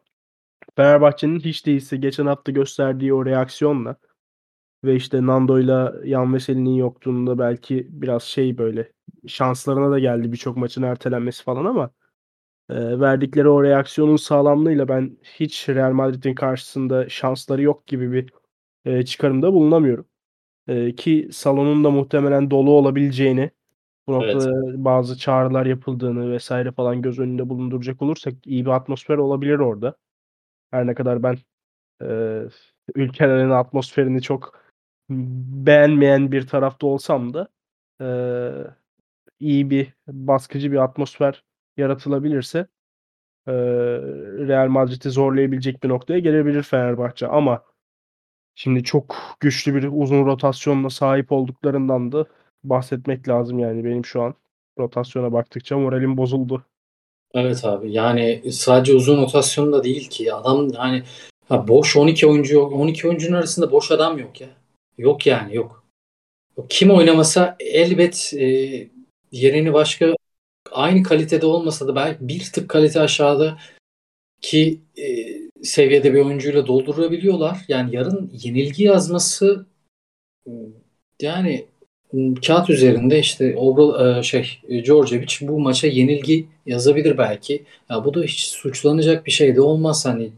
Fenerbahçe'nin 0.77 1.39
hiç 1.39 1.65
değilse 1.67 1.97
geçen 1.97 2.25
hafta 2.27 2.51
gösterdiği 2.53 3.13
o 3.15 3.25
reaksiyonla 3.27 3.97
ve, 4.85 4.95
işte, 4.95 5.27
Nando'yla 5.27 5.95
Yan 6.05 6.33
Veseli'nin 6.35 6.75
yokluğunda 6.75 7.39
belki 7.39 7.87
biraz 7.91 8.23
şey, 8.23 8.57
böyle, 8.59 8.91
şanslarına 9.27 9.91
da 9.91 9.99
geldi 9.99 10.31
birçok 10.31 10.57
maçın 10.57 10.83
ertelenmesi 10.83 11.43
falan 11.43 11.65
ama, 11.65 11.91
eee, 12.71 12.99
verdikleri 12.99 13.49
o 13.49 13.63
reaksiyonun 13.63 14.15
sağlamlığıyla 14.17 14.87
ben 14.87 15.17
hiç 15.23 15.69
Real 15.69 15.91
Madrid'in 15.93 16.35
karşısında 16.35 17.09
şansları 17.09 17.61
yok 17.63 17.87
gibi 17.87 18.11
bir, 18.13 18.29
eee, 18.85 19.05
çıkarımda 19.05 19.53
bulunamıyorum. 19.53 20.05
Eee, 20.69 20.95
ki 20.95 21.29
salonun 21.31 21.83
da 21.85 21.91
muhtemelen 21.91 22.51
dolu 22.51 22.71
olabileceğini, 22.71 23.51
bu 24.07 24.23
Evet. 24.23 24.35
bazı 24.85 25.17
çağrılar 25.17 25.65
yapıldığını 25.65 26.37
vs. 26.37 26.51
falan 26.75 27.01
göz 27.01 27.19
önünde 27.19 27.49
bulunduracak 27.49 28.01
olursak 28.01 28.33
iyi 28.45 28.65
bir 28.65 28.71
atmosfer 28.71 29.17
olabilir 29.17 29.59
orada. 29.59 29.95
Her 30.71 30.87
ne 30.87 30.95
kadar 30.95 31.23
ben, 31.23 31.37
eee, 32.01 32.47
Ülker'in 32.95 33.49
atmosferini 33.51 34.21
çok 34.23 34.59
beğenmeyen 35.09 36.31
bir 36.31 36.47
tarafta 36.47 36.87
olsam 36.87 37.33
da, 37.35 37.47
eee, 38.01 38.51
iyi 39.39 39.69
bir, 39.71 39.93
baskıcı 40.07 40.73
bir 40.73 40.77
atmosfer 40.77 41.43
yaratılabilirse, 41.77 42.59
eee, 43.47 43.53
Real 44.47 44.67
Madrid'i 44.69 45.09
zorlayabilecek 45.11 45.83
bir 45.83 45.89
noktaya 45.89 46.19
gelebilir 46.19 46.63
Fenerbahçe 46.63 47.27
ama 47.27 47.63
şimdi 48.55 48.83
çok 48.83 49.15
güçlü 49.39 49.75
bir 49.75 49.89
uzun 49.93 50.25
rotasyonla 50.25 50.89
sahip 50.89 51.31
olduklarından 51.31 52.11
da 52.13 52.25
bahsetmek 52.63 53.27
lazım 53.27 53.59
yani 53.59 53.85
benim 53.85 54.05
şu 54.05 54.21
an 54.21 54.35
rotasyona 54.79 55.33
baktıkça 55.33 55.77
moralim 55.77 56.17
bozuldu. 56.17 56.65
Evet 57.33 57.65
abi. 57.65 57.91
Yani 57.91 58.51
sadece 58.51 58.93
uzun 58.93 59.21
rotasyon 59.21 59.73
da 59.73 59.83
değil 59.83 60.09
ki. 60.09 60.33
Adam 60.33 60.71
hani 60.71 61.03
ha 61.49 61.67
boş 61.67 61.97
12 61.97 62.27
oyuncu 62.27 62.55
yok. 62.55 62.73
12 62.73 63.07
oyuncunun 63.07 63.37
arasında 63.37 63.71
boş 63.71 63.91
adam 63.91 64.17
yok 64.17 64.41
ya. 64.41 64.47
Yok 64.97 65.25
yani 65.25 65.55
yok. 65.55 65.83
Kim 66.69 66.91
oynamasa 66.91 67.55
elbet 67.59 68.33
e, 68.33 68.45
yerini 69.31 69.73
başka 69.73 70.13
aynı 70.71 71.03
kalitede 71.03 71.45
olmasa 71.45 71.87
da 71.87 71.95
belki 71.95 72.27
bir 72.27 72.51
tık 72.53 72.69
kalite 72.69 73.01
aşağıda 73.01 73.57
ki 74.41 74.81
e, 74.97 75.03
seviyede 75.63 76.13
bir 76.13 76.19
oyuncuyla 76.19 76.67
doldurabiliyorlar. 76.67 77.57
Yani 77.67 77.95
yarın 77.95 78.31
yenilgi 78.33 78.83
yazması 78.83 79.65
yani 81.21 81.67
kağıt 82.47 82.69
üzerinde 82.69 83.19
işte 83.19 83.55
Obral 83.57 84.17
e, 84.17 84.23
şey 84.23 84.61
Djordjevic 84.69 85.35
bu 85.41 85.59
maça 85.59 85.87
yenilgi 85.87 86.45
yazabilir 86.65 87.17
belki. 87.17 87.63
Ya 87.89 88.05
bu 88.05 88.13
da 88.13 88.23
hiç 88.23 88.45
suçlanacak 88.45 89.25
bir 89.25 89.31
şey 89.31 89.55
de 89.55 89.61
olmaz 89.61 90.05
hani 90.05 90.29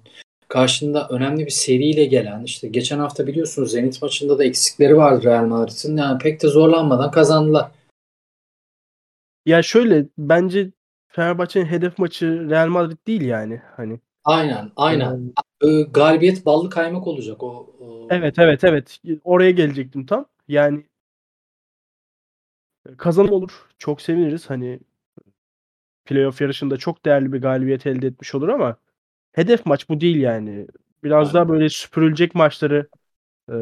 karşında 0.48 1.08
önemli 1.10 1.46
bir 1.46 1.52
seriyle 1.52 2.06
gelen 2.06 2.44
işte 2.44 2.68
geçen 2.68 3.00
hafta 3.00 3.28
biliyorsunuz 3.28 3.72
Zenit 3.72 4.02
maçında 4.02 4.40
da 4.40 4.44
eksikleri 4.44 4.98
vardı 4.98 5.24
Real 5.24 5.46
Madrid'in. 5.46 5.98
Yani 5.98 6.18
pek 6.18 6.44
de 6.44 6.48
zorlanmadan 6.48 7.12
kazandılar. 7.12 7.72
Ya 9.46 9.62
şöyle 9.64 10.06
bence 10.18 10.72
Fenerbahçe'nin 11.08 11.66
hedef 11.66 12.00
maçı 12.00 12.50
Real 12.50 12.68
Madrid 12.68 12.98
değil 13.08 13.22
yani 13.22 13.62
hani. 13.78 14.00
Aynen, 14.24 14.72
aynen. 14.76 15.34
Eee, 15.64 15.82
galibiyet 15.82 16.46
ballı 16.46 16.70
kaymak 16.70 17.08
olacak 17.08 17.44
o, 17.44 17.48
o 17.80 18.08
Evet, 18.10 18.40
evet, 18.40 18.64
evet. 18.64 19.00
Oraya 19.24 19.52
gelecektim 19.52 20.06
tam. 20.06 20.26
Yani 20.48 20.84
kazanım 22.98 23.32
olur. 23.32 23.68
Çok 23.80 24.02
seviniriz. 24.02 24.50
Hani 24.50 24.80
playoff 26.06 26.42
yarışında 26.42 26.78
çok 26.78 27.06
değerli 27.06 27.34
bir 27.34 27.42
galibiyet 27.42 27.88
elde 27.88 28.08
etmiş 28.08 28.36
olur 28.36 28.50
ama 28.50 28.78
hedef 29.34 29.66
maç 29.66 29.90
bu 29.90 30.02
değil 30.02 30.18
yani. 30.18 30.68
Biraz 31.04 31.34
daha 31.34 31.50
böyle 31.50 31.70
süpürülecek 31.70 32.36
maçları, 32.36 32.90
eee, 33.52 33.58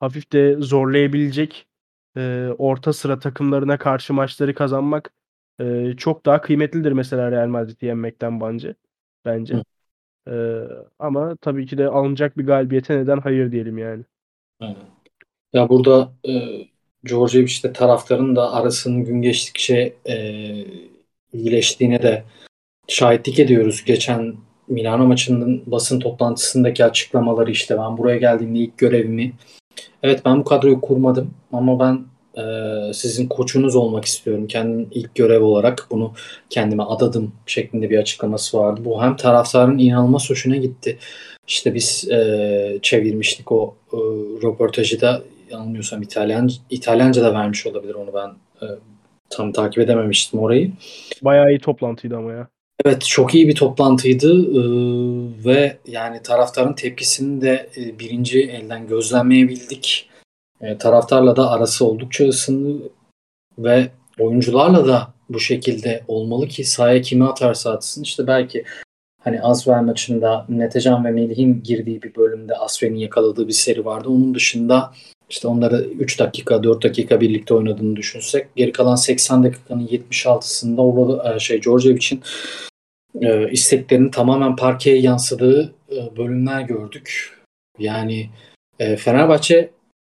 hafif 0.00 0.32
de 0.32 0.56
zorlayabilecek, 0.60 1.68
eee, 2.16 2.48
orta 2.58 2.92
sıra 2.92 3.18
takımlarına 3.18 3.78
karşı 3.78 4.14
maçları 4.14 4.54
kazanmak, 4.54 5.12
eee, 5.60 5.94
çok 5.98 6.26
daha 6.26 6.40
kıymetlidir 6.40 6.92
mesela 6.92 7.30
Real 7.30 7.48
Madrid'i 7.48 7.86
yenmekten 7.86 8.40
bence 8.40 8.74
bence. 9.24 9.54
Hı. 9.54 9.62
Eee, 10.28 10.68
ama 10.98 11.36
tabii 11.36 11.66
ki 11.66 11.78
de 11.78 11.88
alınacak 11.88 12.38
bir 12.38 12.46
galibiyete 12.46 12.98
neden 12.98 13.18
hayır 13.18 13.52
diyelim 13.52 13.78
yani. 13.78 14.04
Aynen. 14.60 14.76
Ya 15.52 15.68
burada 15.68 16.12
eee 16.24 16.68
Djordjevic 17.06 17.62
de 17.62 17.72
taraftarın 17.72 18.36
da 18.36 18.52
arasının 18.52 19.04
gün 19.04 19.22
geçtikçe 19.22 19.94
eee, 20.06 20.66
iyileştiğine 21.32 22.02
de 22.02 22.24
şahitlik 22.88 23.38
ediyoruz. 23.38 23.84
Geçen 23.86 24.34
Milano 24.68 25.06
maçının 25.06 25.62
basın 25.66 26.00
toplantısındaki 26.00 26.84
açıklamaları 26.84 27.50
işte 27.50 27.78
ben 27.78 27.98
buraya 27.98 28.18
geldiğimde 28.18 28.58
ilk 28.58 28.78
görevimi 28.78 29.32
evet 30.02 30.22
ben 30.24 30.40
bu 30.40 30.44
kadroyu 30.44 30.80
kurmadım 30.80 31.30
ama 31.52 31.80
ben 31.80 32.04
e, 32.42 32.42
sizin 32.92 33.28
koçunuz 33.28 33.76
olmak 33.76 34.04
istiyorum. 34.04 34.46
Kendim 34.46 34.88
ilk 34.90 35.14
görev 35.14 35.42
olarak 35.42 35.86
bunu 35.90 36.12
kendime 36.50 36.82
adadım 36.82 37.32
şeklinde 37.46 37.90
bir 37.90 37.98
açıklaması 37.98 38.58
vardı. 38.58 38.80
Bu 38.84 39.02
hem 39.02 39.16
taraftarın 39.16 39.78
inanılmaz 39.78 40.30
hoşuna 40.30 40.56
gitti. 40.56 40.98
İşte 41.48 41.74
biz 41.74 42.08
e, 42.10 42.78
çevirmiştik 42.82 43.52
o 43.52 43.74
e, 43.92 43.96
röportajı 44.42 45.00
da 45.00 45.22
yanılmıyorsam 45.50 46.02
İtalyan 46.02 46.50
İtalyanca 46.70 47.22
da 47.22 47.34
vermiş 47.34 47.66
olabilir 47.66 47.94
onu 47.94 48.14
ben 48.14 48.28
e, 48.62 48.66
tam 49.30 49.52
takip 49.52 49.78
edememiştim 49.78 50.40
orayı. 50.40 50.72
Bayağı 51.22 51.50
iyi 51.50 51.58
toplantıydı 51.58 52.16
ama 52.16 52.32
ya. 52.32 52.48
Evet 52.84 53.04
çok 53.04 53.34
iyi 53.34 53.48
bir 53.48 53.54
toplantıydı 53.54 54.32
ee, 54.32 54.60
ve 55.44 55.78
yani 55.86 56.22
taraftarın 56.22 56.72
tepkisini 56.72 57.40
de 57.40 57.68
e, 57.76 57.98
birinci 57.98 58.42
elden 58.42 58.86
gözlemleyebildik. 58.86 60.10
E, 60.60 60.78
taraftarla 60.78 61.36
da 61.36 61.50
arası 61.50 61.84
oldukça 61.84 62.28
ısındı 62.28 62.90
ve 63.58 63.88
oyuncularla 64.18 64.88
da 64.88 65.14
bu 65.30 65.40
şekilde 65.40 66.04
olmalı 66.08 66.48
ki 66.48 66.64
sahaya 66.64 67.00
kimi 67.00 67.24
atarsa 67.24 67.72
atsın. 67.72 68.02
İşte 68.02 68.26
belki 68.26 68.64
hani 69.24 69.42
Asfer 69.42 69.80
maçında 69.80 70.46
Netecan 70.48 71.04
ve 71.04 71.10
Melih'in 71.10 71.62
girdiği 71.62 72.02
bir 72.02 72.14
bölümde 72.14 72.54
Asfer'in 72.54 72.96
yakaladığı 72.96 73.48
bir 73.48 73.52
seri 73.52 73.84
vardı. 73.84 74.08
Onun 74.08 74.34
dışında 74.34 74.92
işte 75.28 75.48
onları 75.48 75.84
3 75.84 76.18
dakika 76.18 76.62
4 76.62 76.84
dakika 76.84 77.20
birlikte 77.20 77.54
oynadığını 77.54 77.96
düşünsek 77.96 78.56
geri 78.56 78.72
kalan 78.72 78.94
80 78.96 79.44
dakikanın 79.44 79.86
76'sında 79.86 80.80
orada 80.80 81.38
şey 81.38 81.62
Djordjevic'in 81.62 82.22
e, 83.20 83.50
isteklerinin 83.50 84.10
tamamen 84.10 84.56
parkeye 84.56 84.98
yansıdığı 84.98 85.74
e, 85.90 86.16
bölümler 86.16 86.60
gördük. 86.60 87.38
Yani 87.78 88.30
e, 88.78 88.96
Fenerbahçe 88.96 89.70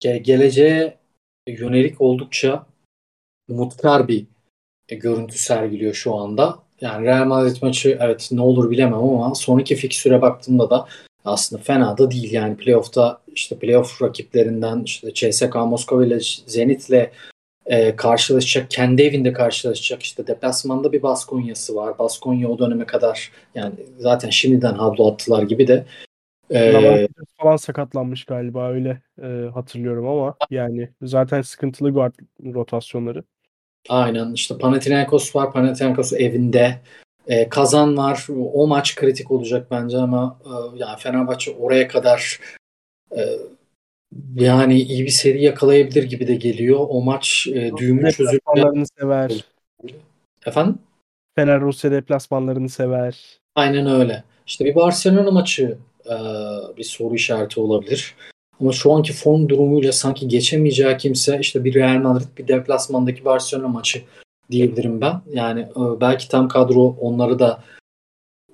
ge- 0.05 0.18
geleceğe 0.18 0.98
yönelik 1.48 2.01
oldukça 2.01 2.66
umutkar 3.48 4.09
bir 4.09 4.27
e, 4.88 4.94
görüntü 4.94 5.38
sergiliyor 5.38 5.94
şu 5.94 6.14
anda. 6.14 6.59
Yani 6.81 7.07
Real 7.07 7.27
Madrid 7.27 7.57
maçı 7.62 7.98
evet 8.01 8.29
ne 8.33 8.40
olur 8.40 8.70
bilemem 8.70 8.98
ama 8.98 9.35
son 9.35 9.59
iki 9.59 9.77
fikstüre 9.77 10.22
baktığımda 10.22 10.70
da 10.70 10.88
aslında 11.25 11.63
fena 11.63 11.99
da 11.99 12.11
değil. 12.11 12.33
Yani 12.33 12.57
playoff'ta 12.57 13.19
işte 13.35 13.59
playoff 13.59 14.03
rakiplerinden 14.03 14.83
işte 14.83 15.15
CSKA 15.15 15.67
Moskova 15.67 16.07
ile 16.07 16.19
Zenit'le 16.47 17.11
e, 17.67 17.97
karşılaşacak, 17.97 18.71
kendi 18.71 19.03
evinde 19.03 19.33
karşılaşacak. 19.33 20.03
işte 20.03 20.27
deplasmanda 20.27 20.93
bir 20.93 21.03
Baskonya'sı 21.03 21.77
var. 21.77 21.99
Baskonya 21.99 22.49
o 22.49 22.59
döneme 22.59 22.85
kadar 22.85 23.33
yani 23.55 23.75
zaten 23.99 24.31
şimdiden 24.31 24.75
havlu 24.75 25.09
attılar 25.09 25.43
gibi 25.43 25.69
de. 25.69 25.87
E, 26.51 27.09
falan 27.39 27.57
sakatlanmış 27.57 28.25
galiba 28.25 28.71
öyle 28.71 29.03
e, 29.23 29.27
hatırlıyorum 29.55 30.09
ama 30.09 30.35
yani 30.51 30.89
zaten 31.03 31.43
sıkıntılı 31.43 31.91
guard 31.91 32.15
rotasyonları. 32.55 33.25
Aynen 33.89 34.33
işte 34.33 34.59
Panathinaikos 34.59 35.37
var. 35.37 35.53
Panathinaikos 35.53 36.13
evinde. 36.13 36.81
E, 37.27 37.49
kazan 37.49 37.97
var. 37.97 38.27
O 38.53 38.67
maç 38.67 38.95
kritik 38.95 39.31
olacak 39.31 39.67
bence 39.71 39.99
ama 39.99 40.39
e, 40.45 40.79
yani 40.79 40.99
Fenerbahçe 40.99 41.51
oraya 41.51 41.89
kadar 41.89 42.41
e, 43.17 43.39
yani 44.35 44.81
iyi 44.81 45.05
bir 45.05 45.11
seri 45.11 45.45
yakalayabilir 45.45 46.03
gibi 46.03 46.29
de 46.29 46.35
geliyor. 46.35 46.87
O 46.89 47.03
maç 47.03 47.49
e, 47.55 47.73
düğümü 47.77 48.13
çözülme. 48.13 48.85
sever. 49.01 49.45
Efendim? 50.47 50.79
Fener 51.35 51.61
Rusya 51.61 51.91
deplasmanlarını 51.91 52.69
sever. 52.69 53.39
Aynen 53.55 53.87
öyle. 53.87 54.25
İşte 54.47 54.65
bir 54.65 54.75
Barcelona 54.75 55.31
maçı 55.31 55.79
e, 56.07 56.15
bir 56.77 56.85
soru 56.85 57.15
işareti 57.15 57.61
olabilir. 57.61 58.15
Ama 58.61 58.73
şu 58.73 58.93
anki 58.93 59.13
form 59.13 59.49
durumuyla 59.49 59.93
sanki 59.93 60.29
geçemeyeceği 60.29 60.97
kimse 60.97 61.39
işte 61.41 61.65
bir 61.65 61.75
Real 61.75 61.97
Madrid 61.97 62.39
bir 62.39 62.49
deplasmandaki 62.49 63.25
Barcelona 63.25 63.69
maçı 63.69 64.03
diyebilirim 64.53 65.01
ben. 65.01 65.23
Yani 65.31 65.61
e, 65.61 66.01
belki 66.01 66.29
tam 66.29 66.49
kadro 66.49 66.97
onları 67.01 67.38
da 67.38 67.65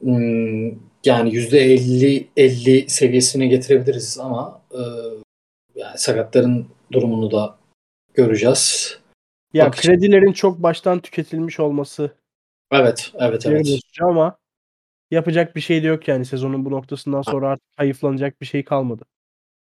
hmm, 0.01 0.69
yani 1.05 1.31
%50 1.31 2.27
50 2.37 2.89
seviyesine 2.89 3.47
getirebiliriz 3.47 4.19
ama 4.21 4.63
e, 4.73 4.81
yani 5.75 5.99
sakatların 5.99 6.67
durumunu 6.93 7.31
da 7.31 7.59
göreceğiz. 8.15 8.99
Ya 9.55 9.67
Bak, 9.67 9.77
kredilerin 9.77 10.33
çok 10.33 10.63
baştan 10.63 11.01
tüketilmiş 11.01 11.61
olması 11.61 12.11
Evet, 12.71 13.13
evet, 13.19 13.47
evet. 13.47 13.81
Ama 14.01 14.39
yapacak 15.11 15.57
bir 15.57 15.61
şey 15.61 15.83
de 15.83 15.87
yok 15.87 16.09
yani 16.09 16.25
sezonun 16.25 16.65
bu 16.65 16.71
noktasından 16.71 17.23
sonra 17.23 17.49
artık 17.49 17.67
hayıflanacak 17.77 18.41
bir 18.41 18.47
şey 18.47 18.65
kalmadı. 18.65 19.05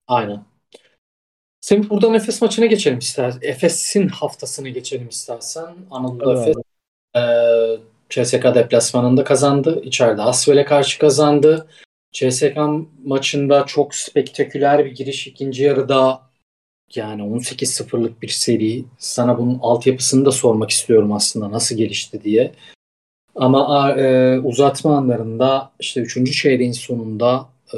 Aynen. 0.07 0.45
Semih 1.67 1.89
buradan 1.89 2.13
Efes 2.13 2.41
maçına 2.41 2.65
geçelim 2.65 2.99
istersen. 2.99 3.39
Efes'in 3.41 4.07
haftasını 4.07 4.69
geçelim 4.69 5.07
istersen. 5.07 5.75
Anadolu 5.91 6.41
Efes 6.41 6.55
e, 7.15 7.21
CSK 8.09 8.43
deplasmanında 8.43 9.23
kazandı. 9.23 9.81
İçeride 9.83 10.21
Asvel'e 10.21 10.65
karşı 10.65 10.99
kazandı. 10.99 11.67
CSK 12.11 12.57
maçında 13.05 13.65
çok 13.65 13.95
spektaküler 13.95 14.85
bir 14.85 14.91
giriş. 14.91 15.27
ikinci 15.27 15.63
yarıda 15.63 16.21
yani 16.95 17.21
18-0'lık 17.21 18.21
bir 18.21 18.27
seri. 18.27 18.85
Sana 18.97 19.37
bunun 19.37 19.59
altyapısını 19.61 20.25
da 20.25 20.31
sormak 20.31 20.69
istiyorum 20.69 21.13
aslında 21.13 21.51
nasıl 21.51 21.77
gelişti 21.77 22.23
diye. 22.23 22.51
Ama 23.35 23.91
e, 23.91 24.39
uzatma 24.39 24.97
anlarında 24.97 25.71
işte 25.79 26.01
3. 26.01 26.41
çeyreğin 26.41 26.71
sonunda 26.71 27.49
e, 27.73 27.77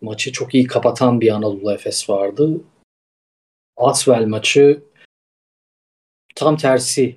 maçı 0.00 0.32
çok 0.32 0.54
iyi 0.54 0.66
kapatan 0.66 1.20
bir 1.20 1.30
Anadolu 1.30 1.72
Efes 1.72 2.10
vardı. 2.10 2.60
Asvel 3.76 4.26
maçı 4.26 4.82
tam 6.34 6.56
tersi 6.56 7.16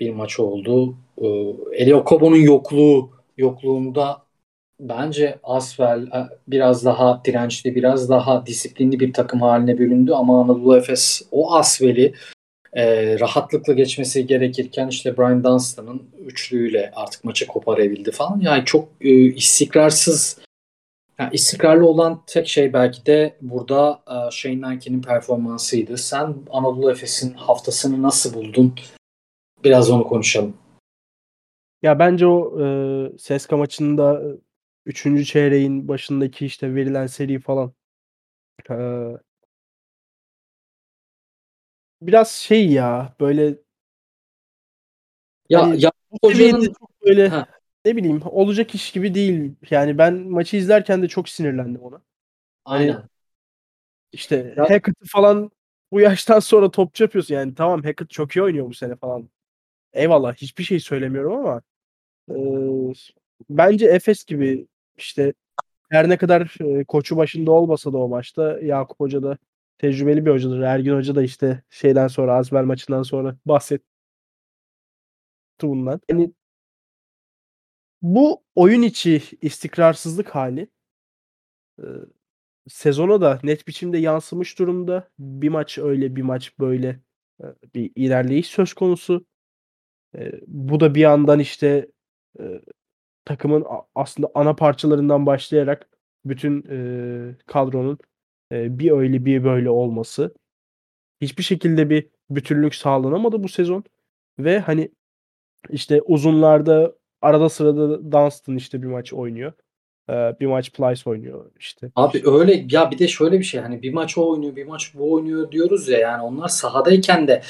bir 0.00 0.10
maç 0.10 0.40
oldu. 0.40 0.96
E, 1.18 1.26
Eli 1.72 1.90
yokluğu 2.44 3.10
yokluğunda 3.36 4.22
bence 4.80 5.38
Asvel 5.42 6.02
e, 6.02 6.28
biraz 6.48 6.84
daha 6.84 7.22
dirençli, 7.24 7.74
biraz 7.74 8.08
daha 8.08 8.46
disiplinli 8.46 9.00
bir 9.00 9.12
takım 9.12 9.42
haline 9.42 9.78
büründü 9.78 10.12
ama 10.12 10.42
Anadolu 10.42 10.76
Efes 10.76 11.22
o 11.30 11.54
Asvel'i 11.54 12.14
e, 12.72 13.18
rahatlıkla 13.20 13.72
geçmesi 13.72 14.26
gerekirken 14.26 14.88
işte 14.88 15.16
Brian 15.16 15.44
Dunstan'ın 15.44 16.02
üçlüğüyle 16.26 16.92
artık 16.94 17.24
maçı 17.24 17.46
koparabildi 17.46 18.10
falan. 18.10 18.40
Yani 18.40 18.64
çok 18.64 18.88
e, 19.00 19.10
istikrarsız 19.10 20.43
yani 21.18 21.34
istikrarlı 21.34 21.88
olan 21.88 22.22
tek 22.26 22.48
şey 22.48 22.72
belki 22.72 23.06
de 23.06 23.36
burada 23.40 24.02
e, 24.08 24.30
Shane 24.30 24.60
Lanky'nin 24.60 25.02
performansıydı. 25.02 25.98
Sen 25.98 26.36
Anadolu 26.50 26.90
Efes'in 26.90 27.34
haftasını 27.34 28.02
nasıl 28.02 28.34
buldun? 28.34 28.74
Biraz 29.64 29.90
onu 29.90 30.04
konuşalım. 30.04 30.56
Ya 31.82 31.98
bence 31.98 32.26
o 32.26 32.60
e, 32.64 33.18
Seska 33.18 33.56
maçında 33.56 34.22
3. 34.86 35.24
çeyreğin 35.24 35.88
başındaki 35.88 36.46
işte 36.46 36.74
verilen 36.74 37.06
seri 37.06 37.40
falan 37.40 37.72
e, 38.70 38.76
biraz 42.02 42.30
şey 42.30 42.68
ya 42.72 43.14
böyle 43.20 43.58
ya 45.48 45.62
hani 45.62 45.82
ya 45.82 45.92
hocanın 46.22 46.64
çok 46.64 47.02
böyle 47.02 47.28
ha. 47.28 47.46
Ne 47.84 47.96
bileyim 47.96 48.20
olacak 48.24 48.74
iş 48.74 48.92
gibi 48.92 49.14
değil. 49.14 49.54
Yani 49.70 49.98
ben 49.98 50.14
maçı 50.14 50.56
izlerken 50.56 51.02
de 51.02 51.08
çok 51.08 51.28
sinirlendim 51.28 51.82
ona. 51.82 52.02
Hani 52.64 52.80
Aynen. 52.82 52.92
Hani, 52.92 53.04
işte 54.12 54.54
ya. 54.56 54.70
Hackett 54.70 54.96
falan 55.06 55.50
bu 55.92 56.00
yaştan 56.00 56.38
sonra 56.40 56.70
topçu 56.70 57.04
yapıyorsun. 57.04 57.34
Yani 57.34 57.54
tamam 57.54 57.82
Hackett 57.82 58.10
çok 58.10 58.36
iyi 58.36 58.42
oynuyor 58.42 58.66
bu 58.68 58.74
sene 58.74 58.96
falan. 58.96 59.28
Eyvallah 59.92 60.34
hiçbir 60.34 60.64
şey 60.64 60.80
söylemiyorum 60.80 61.32
ama 61.32 61.62
e, 62.30 62.36
bence 63.50 63.86
Efes 63.86 64.24
gibi 64.24 64.66
işte 64.96 65.34
her 65.90 66.08
ne 66.08 66.16
kadar 66.16 66.54
e, 66.60 66.84
koçu 66.84 67.16
başında 67.16 67.52
olmasa 67.52 67.92
da 67.92 67.98
o 67.98 68.08
maçta 68.08 68.60
Yakup 68.60 69.00
Hoca 69.00 69.22
da 69.22 69.38
tecrübeli 69.78 70.26
bir 70.26 70.30
hocadır. 70.30 70.60
Ergin 70.60 70.94
Hoca 70.94 71.14
da 71.14 71.22
işte 71.22 71.62
şeyden 71.70 72.08
sonra 72.08 72.34
Azmer 72.34 72.64
maçından 72.64 73.02
sonra 73.02 73.36
bahsetti 73.46 73.84
bundan. 75.62 76.00
Yani 76.10 76.32
bu 78.04 78.44
oyun 78.54 78.82
içi 78.82 79.22
istikrarsızlık 79.42 80.34
hali 80.34 80.68
e, 81.78 81.86
sezona 82.68 83.20
da 83.20 83.40
net 83.42 83.68
biçimde 83.68 83.98
yansımış 83.98 84.58
durumda. 84.58 85.10
Bir 85.18 85.48
maç 85.48 85.78
öyle, 85.78 86.16
bir 86.16 86.22
maç 86.22 86.58
böyle 86.58 87.00
e, 87.42 87.46
bir 87.74 87.92
ilerleyiş 87.96 88.46
söz 88.46 88.74
konusu. 88.74 89.26
E, 90.16 90.32
bu 90.46 90.80
da 90.80 90.94
bir 90.94 91.00
yandan 91.00 91.38
işte 91.38 91.90
e, 92.40 92.62
takımın 93.24 93.66
aslında 93.94 94.30
ana 94.34 94.56
parçalarından 94.56 95.26
başlayarak 95.26 95.88
bütün 96.24 96.64
e, 96.70 97.36
kadronun 97.46 97.98
e, 98.52 98.78
bir 98.78 98.90
öyle 98.90 99.24
bir 99.24 99.44
böyle 99.44 99.70
olması. 99.70 100.34
Hiçbir 101.20 101.42
şekilde 101.42 101.90
bir 101.90 102.10
bütünlük 102.30 102.74
sağlanamadı 102.74 103.42
bu 103.42 103.48
sezon 103.48 103.84
ve 104.38 104.58
hani 104.60 104.90
işte 105.70 106.02
uzunlarda 106.02 106.94
arada 107.24 107.48
sırada 107.48 108.12
Dunstan 108.12 108.56
işte 108.56 108.82
bir 108.82 108.86
maç 108.86 109.12
oynuyor. 109.12 109.52
Ee, 110.10 110.12
bir 110.40 110.46
maç 110.46 110.72
Plyce 110.72 111.10
oynuyor 111.10 111.44
işte. 111.58 111.90
Abi 111.96 112.22
öyle 112.24 112.66
ya 112.70 112.90
bir 112.90 112.98
de 112.98 113.08
şöyle 113.08 113.38
bir 113.38 113.44
şey 113.44 113.60
hani 113.60 113.82
bir 113.82 113.92
maç 113.92 114.18
o 114.18 114.30
oynuyor 114.30 114.56
bir 114.56 114.66
maç 114.66 114.92
bu 114.94 115.12
oynuyor 115.12 115.50
diyoruz 115.50 115.88
ya 115.88 115.98
yani 115.98 116.22
onlar 116.22 116.48
sahadayken 116.48 117.28
de 117.28 117.42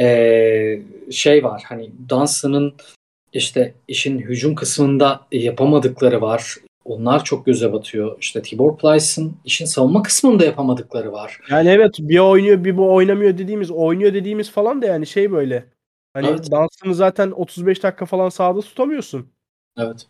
ee, 0.00 0.82
şey 1.10 1.44
var 1.44 1.62
hani 1.68 1.90
Dunstan'ın 2.08 2.74
işte 3.32 3.74
işin 3.88 4.18
hücum 4.18 4.54
kısmında 4.54 5.20
yapamadıkları 5.32 6.20
var. 6.20 6.56
Onlar 6.84 7.24
çok 7.24 7.46
göze 7.46 7.72
batıyor. 7.72 8.16
İşte 8.20 8.42
Tibor 8.42 8.76
Plyce'ın 8.76 9.36
işin 9.44 9.64
savunma 9.64 10.02
kısmında 10.02 10.44
yapamadıkları 10.44 11.12
var. 11.12 11.40
Yani 11.50 11.68
evet 11.68 11.94
bir 11.98 12.18
oynuyor 12.18 12.64
bir 12.64 12.76
bu 12.76 12.94
oynamıyor 12.94 13.38
dediğimiz 13.38 13.70
oynuyor 13.70 14.14
dediğimiz 14.14 14.50
falan 14.50 14.82
da 14.82 14.86
yani 14.86 15.06
şey 15.06 15.32
böyle. 15.32 15.64
Hani 16.14 16.26
evet. 16.26 16.50
dansını 16.50 16.94
zaten 16.94 17.30
35 17.30 17.82
dakika 17.82 18.06
falan 18.06 18.28
sahada 18.28 18.60
tutamıyorsun. 18.60 19.28
Evet. 19.78 20.06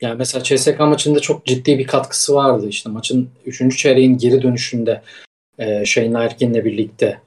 Yani 0.00 0.18
mesela 0.18 0.42
CSK 0.44 0.80
maçında 0.80 1.20
çok 1.20 1.46
ciddi 1.46 1.78
bir 1.78 1.86
katkısı 1.86 2.34
vardı. 2.34 2.68
İşte 2.68 2.90
maçın 2.90 3.30
3. 3.46 3.78
çeyreğin 3.78 4.18
geri 4.18 4.42
dönüşünde 4.42 5.02
e, 5.58 5.84
Shane 5.84 6.12
Larkin'le 6.12 6.64
birlikte. 6.64 7.20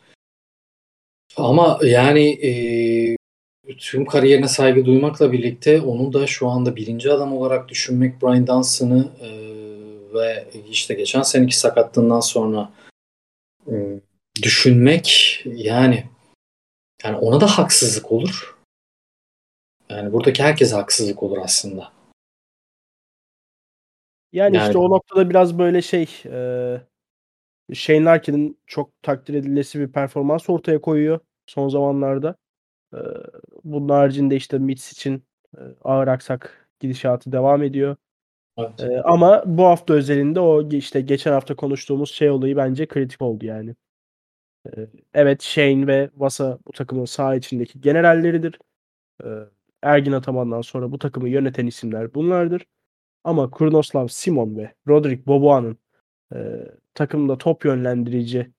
Ama 1.38 1.80
yani 1.84 2.30
e, 2.30 2.54
tüm 3.78 4.06
kariyerine 4.06 4.48
saygı 4.48 4.86
duymakla 4.86 5.32
birlikte 5.32 5.82
onu 5.82 6.14
da 6.14 6.28
şu 6.28 6.48
anda 6.48 6.76
birinci 6.76 7.12
adam 7.12 7.38
olarak 7.38 7.70
düşünmek 7.70 8.22
Brian 8.22 8.48
Dunstan'ı 8.48 9.12
e, 9.22 9.30
ve 10.14 10.48
işte 10.70 10.94
geçen 10.94 11.22
seneki 11.22 11.58
sakatlığından 11.58 12.20
sonra 12.20 12.72
e, 13.68 13.74
düşünmek 14.44 15.42
yani 15.46 16.04
yani 17.04 17.18
ona 17.18 17.42
da 17.42 17.48
haksızlık 17.48 18.12
olur. 18.12 18.58
Yani 19.90 20.14
buradaki 20.14 20.44
herkese 20.44 20.76
haksızlık 20.76 21.24
olur 21.24 21.38
aslında. 21.38 21.92
Yani, 24.34 24.58
yani 24.58 24.68
işte 24.68 24.78
o 24.78 24.90
noktada 24.90 25.30
biraz 25.30 25.60
böyle 25.60 25.82
şey 25.82 26.24
e, 26.26 26.36
Shane 27.74 28.04
Larkin'in 28.06 28.60
çok 28.68 29.04
takdir 29.04 29.34
edilesi 29.34 29.80
bir 29.80 29.92
performans 29.92 30.50
ortaya 30.50 30.82
koyuyor 30.82 31.20
son 31.46 31.70
zamanlarda. 31.70 32.36
E, 32.94 33.00
bunun 33.64 33.90
haricinde 33.90 34.36
işte 34.36 34.58
Mitch 34.60 34.92
için 34.92 35.24
e, 35.58 35.60
ağır 35.84 36.08
aksak 36.08 36.70
gidişatı 36.80 37.32
devam 37.32 37.64
ediyor. 37.64 37.96
Evet. 38.58 38.80
E, 38.80 39.02
ama 39.02 39.44
bu 39.46 39.64
hafta 39.64 39.94
özelinde 39.94 40.40
o 40.40 40.70
işte 40.70 41.02
geçen 41.02 41.32
hafta 41.32 41.56
konuştuğumuz 41.56 42.12
şey 42.12 42.30
olayı 42.30 42.58
bence 42.58 42.86
kritik 42.86 43.22
oldu 43.22 43.46
yani. 43.46 43.76
E, 44.66 44.88
evet 45.14 45.42
Shane 45.42 45.88
ve 45.88 46.10
Vasa 46.16 46.60
bu 46.68 46.72
takımın 46.72 47.06
sağ 47.06 47.36
içindeki 47.36 47.82
generalleridir. 47.82 48.60
E, 49.24 49.28
Ergin 49.82 50.12
Ataman'dan 50.12 50.62
sonra 50.62 50.92
bu 50.92 51.00
takımı 51.00 51.30
yöneten 51.30 51.68
isimler 51.68 52.14
bunlardır. 52.14 52.66
Ama 53.24 53.52
Kurnoslav 53.52 54.08
Simon 54.08 54.58
ve 54.58 54.74
Rodrik 54.88 55.28
Boboa'nın 55.28 55.78
e, 56.36 56.68
takımda 56.94 57.38
top 57.38 57.66
yönlendirici 57.66 58.52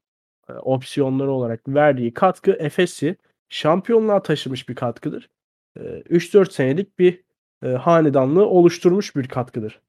e, 0.48 0.52
opsiyonları 0.52 1.30
olarak 1.32 1.68
verdiği 1.68 2.14
katkı 2.14 2.52
Efes'i 2.52 3.16
şampiyonluğa 3.48 4.22
taşımış 4.22 4.68
bir 4.68 4.74
katkıdır. 4.74 5.30
E, 5.76 5.80
3-4 5.80 6.52
senelik 6.52 6.98
bir 6.98 7.24
e, 7.64 7.68
hanedanlığı 7.68 8.46
oluşturmuş 8.46 9.16
bir 9.16 9.28
katkıdır. 9.28 9.80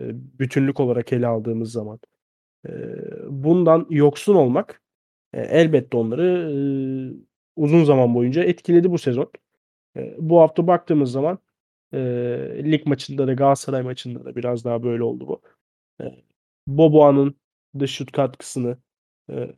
bütünlük 0.38 0.80
olarak 0.80 1.12
ele 1.12 1.26
aldığımız 1.26 1.72
zaman. 1.72 2.00
E, 2.68 2.72
bundan 3.28 3.86
yoksun 3.90 4.34
olmak 4.34 4.82
e, 5.32 5.40
elbette 5.40 5.96
onları 5.96 6.52
e, 6.52 6.56
uzun 7.56 7.84
zaman 7.84 8.14
boyunca 8.14 8.44
etkiledi 8.44 8.90
bu 8.90 8.98
sezon. 8.98 9.30
E, 9.96 10.14
bu 10.18 10.40
hafta 10.40 10.66
baktığımız 10.66 11.12
zaman 11.12 11.38
e, 11.92 11.98
lig 12.64 12.86
maçında 12.86 13.26
da 13.26 13.32
Galatasaray 13.34 13.82
maçında 13.82 14.24
da 14.24 14.36
biraz 14.36 14.64
daha 14.64 14.82
böyle 14.82 15.02
oldu 15.02 15.28
bu. 15.28 15.42
E, 16.04 16.04
Boboa'nın 16.66 17.34
dış 17.78 17.90
şut 17.90 18.12
katkısını 18.12 18.76
e, 19.30 19.54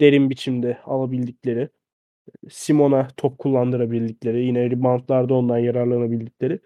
derin 0.00 0.30
biçimde 0.30 0.78
alabildikleri, 0.84 1.68
Simon'a 2.48 3.08
top 3.16 3.38
kullandırabildikleri, 3.38 4.44
yine 4.44 4.70
reboundlarda 4.70 5.34
ondan 5.34 5.58
yararlanabildikleri 5.58 6.60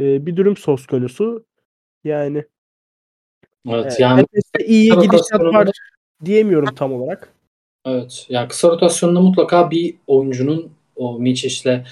e, 0.00 0.26
bir 0.26 0.36
durum 0.36 0.56
söz 0.56 0.86
konusu. 0.86 1.46
Yani 2.04 2.44
Evet 3.68 4.00
yani 4.00 4.20
Efes'te 4.20 4.66
iyi 4.66 4.90
gidişat 4.90 5.40
var 5.40 5.70
diyemiyorum 6.24 6.74
tam 6.74 6.92
olarak. 6.92 7.37
Evet. 7.84 8.26
Yani 8.28 8.48
kısa 8.48 8.68
rotasyonda 8.68 9.20
mutlaka 9.20 9.70
bir 9.70 9.94
oyuncunun 10.06 10.72
o 10.96 11.18
Micic'le 11.18 11.84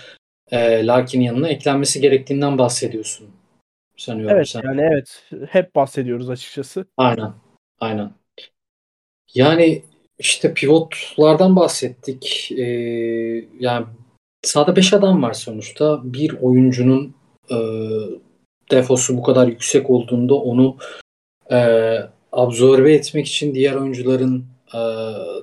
e, 0.50 0.86
Larkin'in 0.86 1.24
yanına 1.24 1.48
eklenmesi 1.48 2.00
gerektiğinden 2.00 2.58
bahsediyorsun. 2.58 3.28
Sanıyorum 3.96 4.36
Evet 4.36 4.48
sen. 4.48 4.62
yani 4.64 4.80
evet 4.80 5.24
hep 5.50 5.74
bahsediyoruz 5.74 6.30
açıkçası. 6.30 6.86
Aynen. 6.96 7.32
Aynen. 7.80 8.10
Yani 9.34 9.82
işte 10.18 10.54
pivotlardan 10.54 11.56
bahsettik. 11.56 12.52
Ee, 12.52 12.62
yani 13.60 13.86
sahada 14.42 14.76
5 14.76 14.94
adam 14.94 15.22
var 15.22 15.32
sonuçta. 15.32 16.00
Bir 16.04 16.32
oyuncunun 16.40 17.14
e, 17.50 17.56
defosu 18.70 19.16
bu 19.16 19.22
kadar 19.22 19.48
yüksek 19.48 19.90
olduğunda 19.90 20.34
onu 20.34 20.76
e, 21.50 21.58
absorbe 22.32 22.94
etmek 22.94 23.26
için 23.26 23.54
diğer 23.54 23.74
oyuncuların 23.74 24.44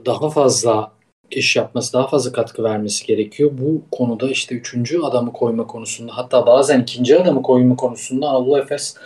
daha 0.05 0.29
fazla 0.29 0.91
iş 1.31 1.55
yapması, 1.55 1.93
daha 1.93 2.07
fazla 2.07 2.31
katkı 2.31 2.63
vermesi 2.63 3.05
gerekiyor. 3.05 3.51
Bu 3.53 3.81
konuda 3.91 4.29
işte 4.29 4.55
üçüncü 4.55 5.01
adamı 5.01 5.33
koyma 5.33 5.67
konusunda 5.67 6.17
hatta 6.17 6.45
bazen 6.45 6.81
ikinci 6.81 7.19
adamı 7.19 7.43
koyma 7.43 7.75
konusunda 7.75 8.27
Anadolu 8.27 8.59
Efes 8.59 8.97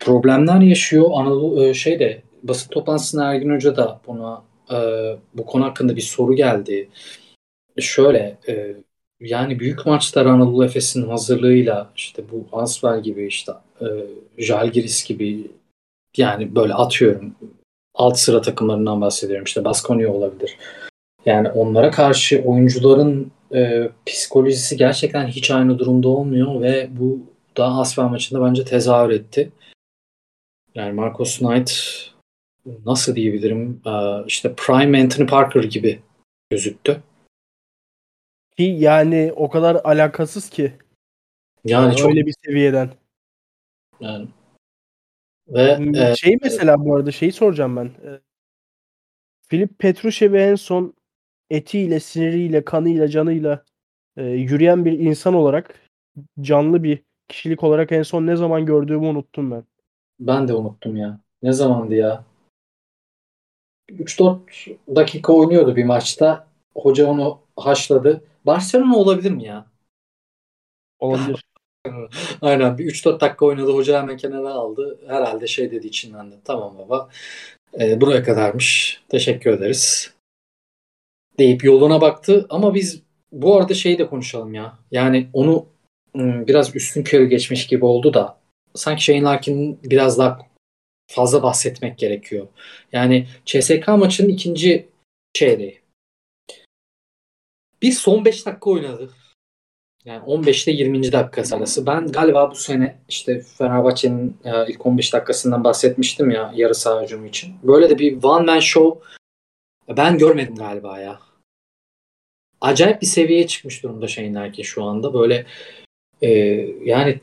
problemler 0.00 0.60
yaşıyor. 0.60 1.10
Anadolu 1.14 1.64
e, 1.64 1.74
şeyde 1.74 2.22
basın 2.42 2.70
toplantısında 2.70 3.32
Ergin 3.32 3.54
Hoca 3.54 3.76
da 3.76 4.00
buna 4.06 4.42
e, 4.72 4.76
bu 5.34 5.46
konu 5.46 5.64
hakkında 5.64 5.96
bir 5.96 6.00
soru 6.00 6.36
geldi. 6.36 6.88
Şöyle 7.80 8.38
e, 8.48 8.76
yani 9.20 9.60
büyük 9.60 9.86
maçlar 9.86 10.26
Anadolu 10.26 10.64
Efes'in 10.64 11.08
hazırlığıyla 11.08 11.90
işte 11.96 12.22
bu 12.32 12.58
Ansver 12.58 12.98
gibi 12.98 13.26
işte 13.26 13.52
e, 13.80 13.86
Žalgiris 14.38 15.04
gibi 15.04 15.50
yani 16.16 16.54
böyle 16.54 16.74
atıyorum 16.74 17.34
alt 17.98 18.18
sıra 18.18 18.42
takımlarından 18.42 19.00
bahsediyorum. 19.00 19.44
İşte 19.44 19.64
Baskonya 19.64 20.12
olabilir. 20.12 20.56
Yani 21.26 21.48
onlara 21.48 21.90
karşı 21.90 22.42
oyuncuların 22.46 23.32
e, 23.54 23.90
psikolojisi 24.06 24.76
gerçekten 24.76 25.26
hiç 25.26 25.50
aynı 25.50 25.78
durumda 25.78 26.08
olmuyor 26.08 26.62
ve 26.62 26.88
bu 26.90 27.20
da 27.56 27.66
Asfer 27.66 28.04
maçında 28.04 28.44
bence 28.44 28.64
tezahür 28.64 29.10
etti. 29.10 29.52
Yani 30.74 30.92
Marcus 30.92 31.38
Knight 31.38 31.72
nasıl 32.86 33.14
diyebilirim 33.16 33.80
e, 33.86 34.24
işte 34.26 34.54
Prime 34.56 35.02
Anthony 35.02 35.26
Parker 35.26 35.64
gibi 35.64 36.00
gözüktü. 36.50 37.02
Ki 38.56 38.62
yani 38.62 39.32
o 39.36 39.48
kadar 39.50 39.74
alakasız 39.74 40.50
ki 40.50 40.72
Yani 41.64 41.96
çok 41.96 42.10
öyle 42.10 42.26
bir 42.26 42.34
seviyeden. 42.44 42.90
yani. 44.00 44.28
Ve 45.48 45.78
e, 45.94 46.16
şey 46.16 46.38
mesela 46.42 46.84
bu 46.84 46.96
arada 46.96 47.10
şeyi 47.12 47.32
soracağım 47.32 47.76
ben. 47.76 47.84
Ee, 47.84 48.20
Filip 49.48 49.78
Petrushev'i 49.78 50.36
en 50.36 50.54
son 50.54 50.94
etiyle, 51.50 52.00
siniriyle, 52.00 52.64
kanıyla, 52.64 53.08
canıyla 53.08 53.64
e, 54.16 54.24
yürüyen 54.24 54.84
bir 54.84 54.92
insan 54.92 55.34
olarak 55.34 55.80
canlı 56.40 56.82
bir 56.82 57.02
kişilik 57.28 57.64
olarak 57.64 57.92
en 57.92 58.02
son 58.02 58.26
ne 58.26 58.36
zaman 58.36 58.66
gördüğümü 58.66 59.06
unuttum 59.06 59.50
ben. 59.50 59.64
ben 60.20 60.48
de 60.48 60.54
unuttum 60.54 60.96
ya. 60.96 61.20
Ne 61.42 61.52
zamandı 61.52 61.94
ya? 61.94 62.24
3-4 63.88 64.40
dakika 64.96 65.32
oynuyordu 65.32 65.76
bir 65.76 65.84
maçta. 65.84 66.46
Hoca 66.74 67.06
onu 67.06 67.40
haşladı. 67.56 68.24
Barcelona 68.46 68.96
olabilir 68.96 69.30
mi 69.30 69.44
ya? 69.44 69.66
Olabilir. 70.98 71.44
Aynen 72.40 72.78
bir 72.78 72.84
3-4 72.84 73.20
dakika 73.20 73.46
oynadı. 73.46 73.72
Hoca 73.72 74.02
hemen 74.02 74.16
kenara 74.16 74.50
aldı. 74.50 74.98
Herhalde 75.08 75.46
şey 75.46 75.70
dedi 75.70 75.86
içinden 75.86 76.32
de. 76.32 76.34
Tamam 76.44 76.78
baba. 76.78 77.08
E, 77.80 78.00
buraya 78.00 78.22
kadarmış. 78.22 79.00
Teşekkür 79.08 79.50
ederiz. 79.50 80.14
Deyip 81.38 81.64
yoluna 81.64 82.00
baktı. 82.00 82.46
Ama 82.50 82.74
biz 82.74 83.02
bu 83.32 83.56
arada 83.56 83.74
şeyi 83.74 83.98
de 83.98 84.06
konuşalım 84.06 84.54
ya. 84.54 84.78
Yani 84.90 85.28
onu 85.32 85.66
biraz 86.14 86.76
üstün 86.76 87.02
körü 87.02 87.26
geçmiş 87.26 87.66
gibi 87.66 87.84
oldu 87.84 88.14
da 88.14 88.38
sanki 88.74 89.04
Shane 89.04 89.22
Larkin'in 89.22 89.80
biraz 89.82 90.18
daha 90.18 90.38
fazla 91.06 91.42
bahsetmek 91.42 91.98
gerekiyor. 91.98 92.48
Yani 92.92 93.26
CSK 93.44 93.88
maçının 93.88 94.28
ikinci 94.28 94.88
çeyreği. 95.32 95.80
Bir 97.82 97.92
son 97.92 98.24
5 98.24 98.46
dakika 98.46 98.70
oynadı. 98.70 99.10
Yani 100.08 100.22
15 100.26 100.68
ile 100.68 100.76
20. 100.76 101.12
dakika 101.12 101.56
arası. 101.56 101.86
Ben 101.86 102.06
galiba 102.06 102.50
bu 102.50 102.54
sene 102.54 102.98
işte 103.08 103.40
Fenerbahçe'nin 103.40 104.36
e, 104.44 104.72
ilk 104.72 104.86
15 104.86 105.12
dakikasından 105.12 105.64
bahsetmiştim 105.64 106.30
ya 106.30 106.52
yarı 106.54 106.74
saha 106.74 107.02
hücumu 107.02 107.26
için. 107.26 107.54
Böyle 107.62 107.90
de 107.90 107.98
bir 107.98 108.22
one 108.22 108.46
man 108.46 108.60
show 108.60 109.08
ben 109.88 110.18
görmedim 110.18 110.54
galiba 110.54 110.98
ya. 110.98 111.20
Acayip 112.60 113.02
bir 113.02 113.06
seviyeye 113.06 113.46
çıkmış 113.46 113.82
durumda 113.82 114.08
Shane 114.08 114.34
Larkin 114.34 114.62
şu 114.62 114.84
anda. 114.84 115.14
Böyle 115.14 115.46
e, 116.22 116.28
yani 116.84 117.20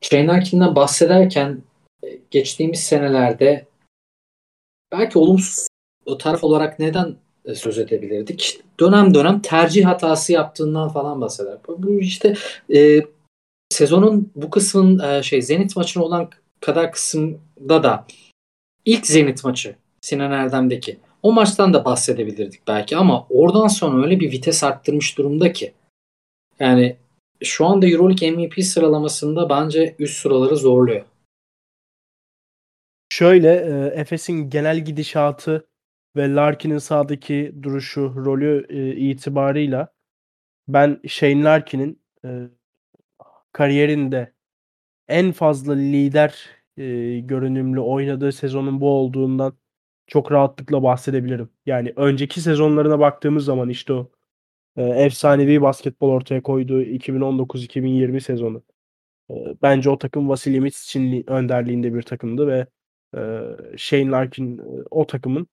Shane 0.00 0.76
bahsederken 0.76 1.62
e, 2.04 2.18
geçtiğimiz 2.30 2.80
senelerde 2.80 3.66
belki 4.92 5.18
olumsuz 5.18 5.68
taraf 6.18 6.44
olarak 6.44 6.78
neden 6.78 7.16
söz 7.54 7.78
edebilirdik? 7.78 8.60
Dönem 8.80 9.14
dönem 9.14 9.42
tercih 9.42 9.84
hatası 9.84 10.32
yaptığından 10.32 10.88
falan 10.88 11.20
bahseder. 11.20 11.56
Bu 11.68 12.00
işte 12.00 12.34
e, 12.74 13.00
sezonun 13.70 14.30
bu 14.36 14.50
kısmın 14.50 14.98
e, 14.98 15.22
şey 15.22 15.42
Zenit 15.42 15.76
maçına 15.76 16.02
olan 16.02 16.30
kadar 16.60 16.92
kısımda 16.92 17.82
da 17.82 18.06
ilk 18.84 19.06
Zenit 19.06 19.44
maçı 19.44 19.76
Sinan 20.00 20.32
Erdem'deki 20.32 20.98
o 21.22 21.32
maçtan 21.32 21.74
da 21.74 21.84
bahsedebilirdik 21.84 22.68
belki 22.68 22.96
ama 22.96 23.26
oradan 23.30 23.68
sonra 23.68 24.04
öyle 24.04 24.20
bir 24.20 24.32
vites 24.32 24.64
arttırmış 24.64 25.18
durumda 25.18 25.52
ki 25.52 25.72
yani 26.60 26.96
şu 27.42 27.66
anda 27.66 27.86
EuroLeague 27.86 28.30
MVP 28.30 28.64
sıralamasında 28.64 29.48
bence 29.48 29.94
üst 29.98 30.22
sıraları 30.22 30.56
zorluyor. 30.56 31.04
Şöyle 33.08 33.50
e, 33.54 34.00
Efes'in 34.00 34.50
genel 34.50 34.84
gidişatı 34.84 35.66
ve 36.16 36.34
Larkin'in 36.34 36.78
sahadaki 36.78 37.54
duruşu, 37.62 38.14
rolü 38.16 38.66
e, 38.68 38.96
itibarıyla 38.96 39.88
ben 40.68 41.00
Shane 41.08 41.44
Larkin'in 41.44 42.02
e, 42.24 42.48
kariyerinde 43.52 44.32
en 45.08 45.32
fazla 45.32 45.74
lider 45.74 46.48
e, 46.76 47.18
görünümlü 47.20 47.80
oynadığı 47.80 48.32
sezonun 48.32 48.80
bu 48.80 48.90
olduğundan 48.90 49.54
çok 50.06 50.32
rahatlıkla 50.32 50.82
bahsedebilirim. 50.82 51.50
Yani 51.66 51.92
önceki 51.96 52.40
sezonlarına 52.40 52.98
baktığımız 52.98 53.44
zaman 53.44 53.68
işte 53.68 53.92
o 53.92 54.10
e, 54.76 54.82
efsanevi 54.82 55.62
basketbol 55.62 56.10
ortaya 56.10 56.42
koyduğu 56.42 56.82
2019-2020 56.82 58.20
sezonu. 58.20 58.62
E, 59.30 59.34
bence 59.62 59.90
o 59.90 59.98
takım 59.98 60.28
Vasilij 60.28 60.60
Mitsic'in 60.60 61.30
önderliğinde 61.30 61.94
bir 61.94 62.02
takımdı 62.02 62.46
ve 62.48 62.66
e, 63.16 63.40
Shane 63.76 64.10
Larkin 64.10 64.58
e, 64.58 64.62
o 64.90 65.06
takımın 65.06 65.48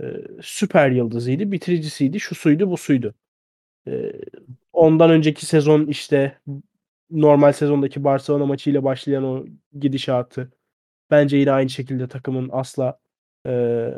e, 0.00 0.04
süper 0.42 0.90
yıldızıydı, 0.90 1.52
bitiricisiydi, 1.52 2.20
şu 2.20 2.34
suydu, 2.34 2.70
bu 2.70 2.76
suydu. 2.76 3.14
Ondan 4.72 5.10
önceki 5.10 5.46
sezon 5.46 5.86
işte 5.86 6.38
normal 7.10 7.52
sezondaki 7.52 8.04
Barcelona 8.04 8.46
maçıyla 8.46 8.84
başlayan 8.84 9.24
o 9.24 9.46
gidişatı 9.80 10.52
bence 11.10 11.36
yine 11.36 11.52
aynı 11.52 11.70
şekilde 11.70 12.08
takımın 12.08 12.48
asla 12.52 12.98
e, 13.46 13.90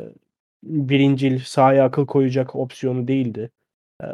birincil 0.63 1.39
sahaya 1.39 1.85
akıl 1.85 2.05
koyacak 2.07 2.55
opsiyonu 2.55 3.07
değildi. 3.07 3.51
E, 4.03 4.07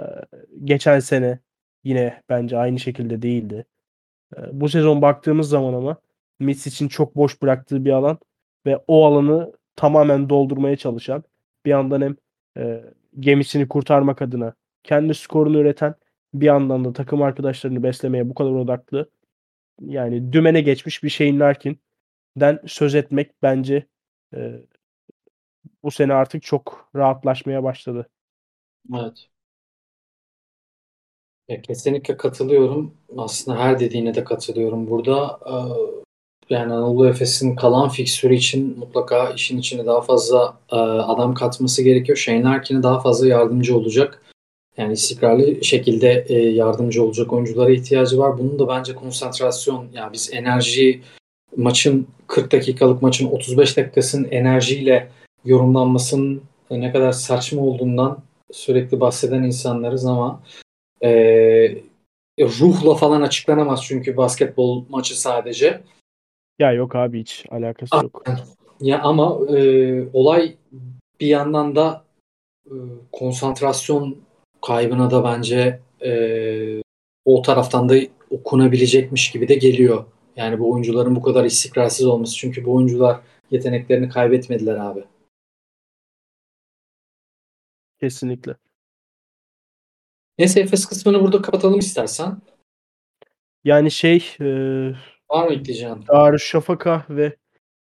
geçen 0.63 0.99
sene 0.99 1.39
yine 1.83 2.23
bence 2.29 2.57
aynı 2.57 2.79
şekilde 2.79 3.21
değildi. 3.21 3.65
E, 4.37 4.39
bu 4.61 4.69
sezon 4.69 5.01
baktığımız 5.01 5.49
zaman 5.49 5.73
ama 5.73 5.97
Mitch 6.39 6.67
için 6.67 6.87
çok 6.87 7.15
boş 7.15 7.41
bıraktığı 7.41 7.85
bir 7.85 7.91
alan 7.91 8.19
ve 8.65 8.79
o 8.87 9.05
alanı 9.05 9.53
tamamen 9.75 10.29
doldurmaya 10.29 10.77
çalışan 10.77 11.23
bir 11.65 11.69
yandan 11.69 12.01
hem 12.01 12.15
e, 12.57 12.83
gemisini 13.19 13.67
kurtarmak 13.67 14.21
adına 14.21 14.53
kendi 14.83 15.13
skorunu 15.13 15.59
üreten 15.59 15.95
bir 16.33 16.45
yandan 16.45 16.85
da 16.85 16.93
takım 16.93 17.21
arkadaşlarını 17.21 17.83
beslemeye 17.83 18.29
bu 18.29 18.33
kadar 18.33 18.51
odaklı 18.51 19.09
yani 19.81 20.33
dümene 20.33 20.61
geçmiş 20.61 21.03
bir 21.03 21.09
şeyin 21.09 21.39
Larkin'den 21.39 22.59
söz 22.67 22.95
etmek 22.95 23.31
bence 23.43 23.87
e, 24.35 24.61
bu 25.83 25.91
sene 25.91 26.13
artık 26.13 26.43
çok 26.43 26.89
rahatlaşmaya 26.95 27.63
başladı. 27.63 28.09
Evet. 28.95 29.29
Ya 31.47 31.61
kesinlikle 31.61 32.17
katılıyorum. 32.17 32.97
Aslında 33.17 33.59
her 33.59 33.79
dediğine 33.79 34.15
de 34.15 34.23
katılıyorum 34.23 34.89
burada. 34.89 35.39
Ee, 35.45 36.04
yani 36.49 36.73
Anadolu 36.73 37.07
Efes'in 37.07 37.55
kalan 37.55 37.89
fiksürü 37.89 38.35
için 38.35 38.79
mutlaka 38.79 39.29
işin 39.29 39.57
içine 39.57 39.85
daha 39.85 40.01
fazla 40.01 40.57
e, 40.71 40.75
adam 40.75 41.33
katması 41.33 41.83
gerekiyor. 41.83 42.17
Shane 42.17 42.43
Larkin'e 42.43 42.83
daha 42.83 42.99
fazla 42.99 43.27
yardımcı 43.27 43.77
olacak. 43.77 44.21
Yani 44.77 44.93
istikrarlı 44.93 45.63
şekilde 45.63 46.25
e, 46.29 46.33
yardımcı 46.33 47.03
olacak 47.03 47.33
oyunculara 47.33 47.71
ihtiyacı 47.71 48.17
var. 48.17 48.37
Bunun 48.37 48.59
da 48.59 48.67
bence 48.67 48.95
konsantrasyon 48.95 49.87
yani 49.93 50.13
biz 50.13 50.29
enerji 50.33 51.01
maçın 51.57 52.07
40 52.27 52.51
dakikalık 52.51 53.01
maçın 53.01 53.31
35 53.31 53.77
dakikasının 53.77 54.27
enerjiyle 54.31 55.09
yorumlanmasının 55.45 56.41
ne 56.71 56.91
kadar 56.91 57.11
saçma 57.11 57.61
olduğundan 57.61 58.17
sürekli 58.51 58.99
bahseden 58.99 59.43
insanlarız 59.43 60.05
ama 60.05 60.41
e, 61.03 61.09
ruhla 62.39 62.95
falan 62.95 63.21
açıklanamaz 63.21 63.83
çünkü 63.83 64.17
basketbol 64.17 64.85
maçı 64.89 65.21
sadece. 65.21 65.81
Ya 66.59 66.71
yok 66.71 66.95
abi 66.95 67.19
hiç 67.19 67.45
alakası 67.49 67.95
yok. 67.95 68.23
Ya 68.79 69.01
ama 69.01 69.39
e, 69.57 70.09
olay 70.13 70.57
bir 71.19 71.27
yandan 71.27 71.75
da 71.75 72.05
e, 72.65 72.73
konsantrasyon 73.11 74.17
kaybına 74.61 75.11
da 75.11 75.23
bence 75.23 75.79
e, 76.05 76.81
o 77.25 77.41
taraftan 77.41 77.89
da 77.89 77.95
okunabilecekmiş 78.29 79.31
gibi 79.31 79.47
de 79.47 79.55
geliyor. 79.55 80.05
Yani 80.35 80.59
bu 80.59 80.71
oyuncuların 80.71 81.15
bu 81.15 81.21
kadar 81.21 81.45
istikrarsız 81.45 82.05
olması. 82.05 82.37
Çünkü 82.37 82.65
bu 82.65 82.75
oyuncular 82.75 83.19
yeteneklerini 83.51 84.09
kaybetmediler 84.09 84.75
abi. 84.75 85.03
Kesinlikle. 87.99 88.55
Neyse 90.37 90.59
Efes 90.59 90.85
kısmını 90.85 91.21
burada 91.21 91.41
kapatalım 91.41 91.79
istersen. 91.79 92.41
Yani 93.63 93.91
şey 93.91 94.35
e, 94.41 94.47
Var 95.29 95.47
mı 95.47 95.53
ekleyeceğin? 95.53 96.07
Darüşşafaka 96.07 97.05
ve 97.09 97.35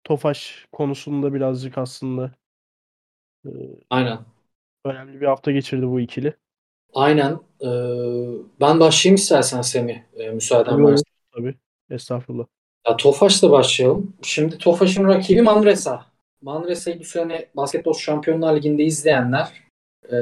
Tofaş 0.04 0.66
konusunda 0.72 1.34
birazcık 1.34 1.78
aslında 1.78 2.30
e, 3.44 3.50
Aynen. 3.90 4.18
önemli 4.84 5.20
bir 5.20 5.26
hafta 5.26 5.52
geçirdi 5.52 5.88
bu 5.88 6.00
ikili. 6.00 6.34
Aynen. 6.94 7.38
Ee, 7.60 7.66
ben 8.60 8.80
başlayayım 8.80 9.14
istersen 9.14 9.62
Semih. 9.62 9.98
E, 10.16 10.30
müsaaden 10.30 10.84
varsa. 10.84 11.02
Tabii. 11.36 11.54
Estağfurullah. 11.90 12.46
Ya 12.88 12.96
Tofaş'la 12.96 13.50
başlayalım. 13.50 14.12
Şimdi 14.22 14.58
Tofaş'ın 14.58 15.04
rakibi 15.04 15.42
Manresa. 15.42 16.06
Manresa'yı 16.42 17.00
bu 17.00 17.04
sene 17.04 17.46
Basketbol 17.56 17.94
Şampiyonlar 17.94 18.56
Ligi'nde 18.56 18.84
izleyenler 18.84 19.48
e, 20.12 20.16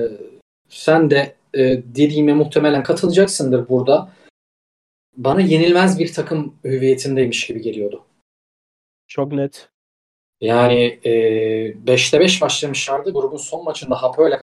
sen 0.69 1.11
de 1.11 1.35
e, 1.55 1.61
dediğime 1.95 2.33
muhtemelen 2.33 2.83
katılacaksındır 2.83 3.69
burada. 3.69 4.13
Bana 5.19 5.41
yenilmez 5.41 5.99
bir 5.99 6.13
takım 6.13 6.55
hüviyetindeymiş 6.65 7.47
gibi 7.47 7.61
geliyordu. 7.61 8.05
Çok 9.07 9.33
net. 9.33 9.69
Yani 10.41 11.01
5'te 11.85 12.17
e, 12.17 12.21
5 12.21 12.43
başlamışlardı. 12.43 13.13
Grubun 13.13 13.37
son 13.37 13.65
maçında 13.65 14.03
Hapoel'e 14.03 14.41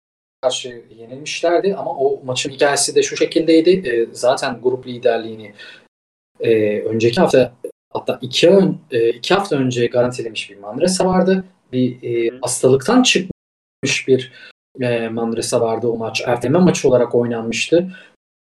karşı 0.42 0.84
yenilmişlerdi 0.96 1.74
ama 1.74 1.94
o 1.96 2.24
maçın 2.24 2.50
hikayesi 2.50 2.94
de 2.94 3.02
şu 3.02 3.16
şekildeydi. 3.16 3.88
E, 3.88 4.06
zaten 4.12 4.60
grup 4.62 4.86
liderliğini 4.86 5.54
e, 6.40 6.80
önceki 6.80 7.20
hafta 7.20 7.52
hatta 7.92 8.18
iki, 8.22 8.48
e, 8.90 9.08
iki 9.08 9.34
hafta 9.34 9.56
önce 9.56 9.86
garantilemiş 9.86 10.50
bir 10.50 10.58
Manresa 10.58 11.06
vardı. 11.06 11.44
Bir 11.72 12.02
e, 12.02 12.38
hastalıktan 12.42 13.02
çıkmış 13.02 14.08
bir 14.08 14.32
e, 14.80 15.08
Manresa 15.08 15.60
vardı 15.60 15.88
o 15.88 15.96
maç. 15.96 16.22
Erteleme 16.26 16.58
maçı 16.58 16.88
olarak 16.88 17.14
oynanmıştı. 17.14 17.92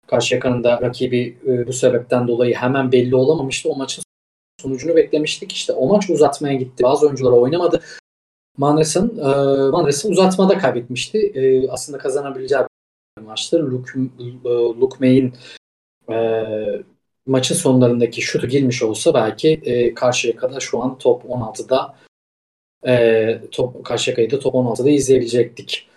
Karşıyaka'nın 0.06 0.64
da 0.64 0.80
rakibi 0.80 1.38
e, 1.46 1.66
bu 1.66 1.72
sebepten 1.72 2.28
dolayı 2.28 2.54
hemen 2.54 2.92
belli 2.92 3.16
olamamıştı. 3.16 3.68
O 3.68 3.76
maçın 3.76 4.04
sonucunu 4.62 4.96
beklemiştik. 4.96 5.52
İşte 5.52 5.72
o 5.72 5.88
maç 5.88 6.10
uzatmaya 6.10 6.54
gitti. 6.54 6.82
Bazı 6.82 7.06
oyuncular 7.06 7.32
oynamadı. 7.32 7.80
Manresa'nın 8.56 9.18
e, 9.18 9.70
Manresa 9.70 10.08
uzatmada 10.08 10.58
kaybetmişti. 10.58 11.18
E, 11.18 11.68
aslında 11.68 11.98
kazanabileceği 11.98 12.60
bir 13.18 13.22
maçtır. 13.22 13.60
Luke, 13.60 15.06
e, 15.06 15.30
e, 16.14 16.44
maçın 17.26 17.54
sonlarındaki 17.54 18.22
şutu 18.22 18.46
girmiş 18.46 18.82
olsa 18.82 19.14
belki 19.14 19.60
e, 19.64 19.94
Karşıyaka'da 19.94 20.60
şu 20.60 20.82
an 20.82 20.98
top 20.98 21.24
16'da 21.24 21.96
e, 22.86 23.40
top 23.50 23.84
Karşıyaka'yı 23.84 24.30
da 24.30 24.38
top 24.38 24.54
16'da 24.54 24.90
izleyebilecektik. 24.90 25.88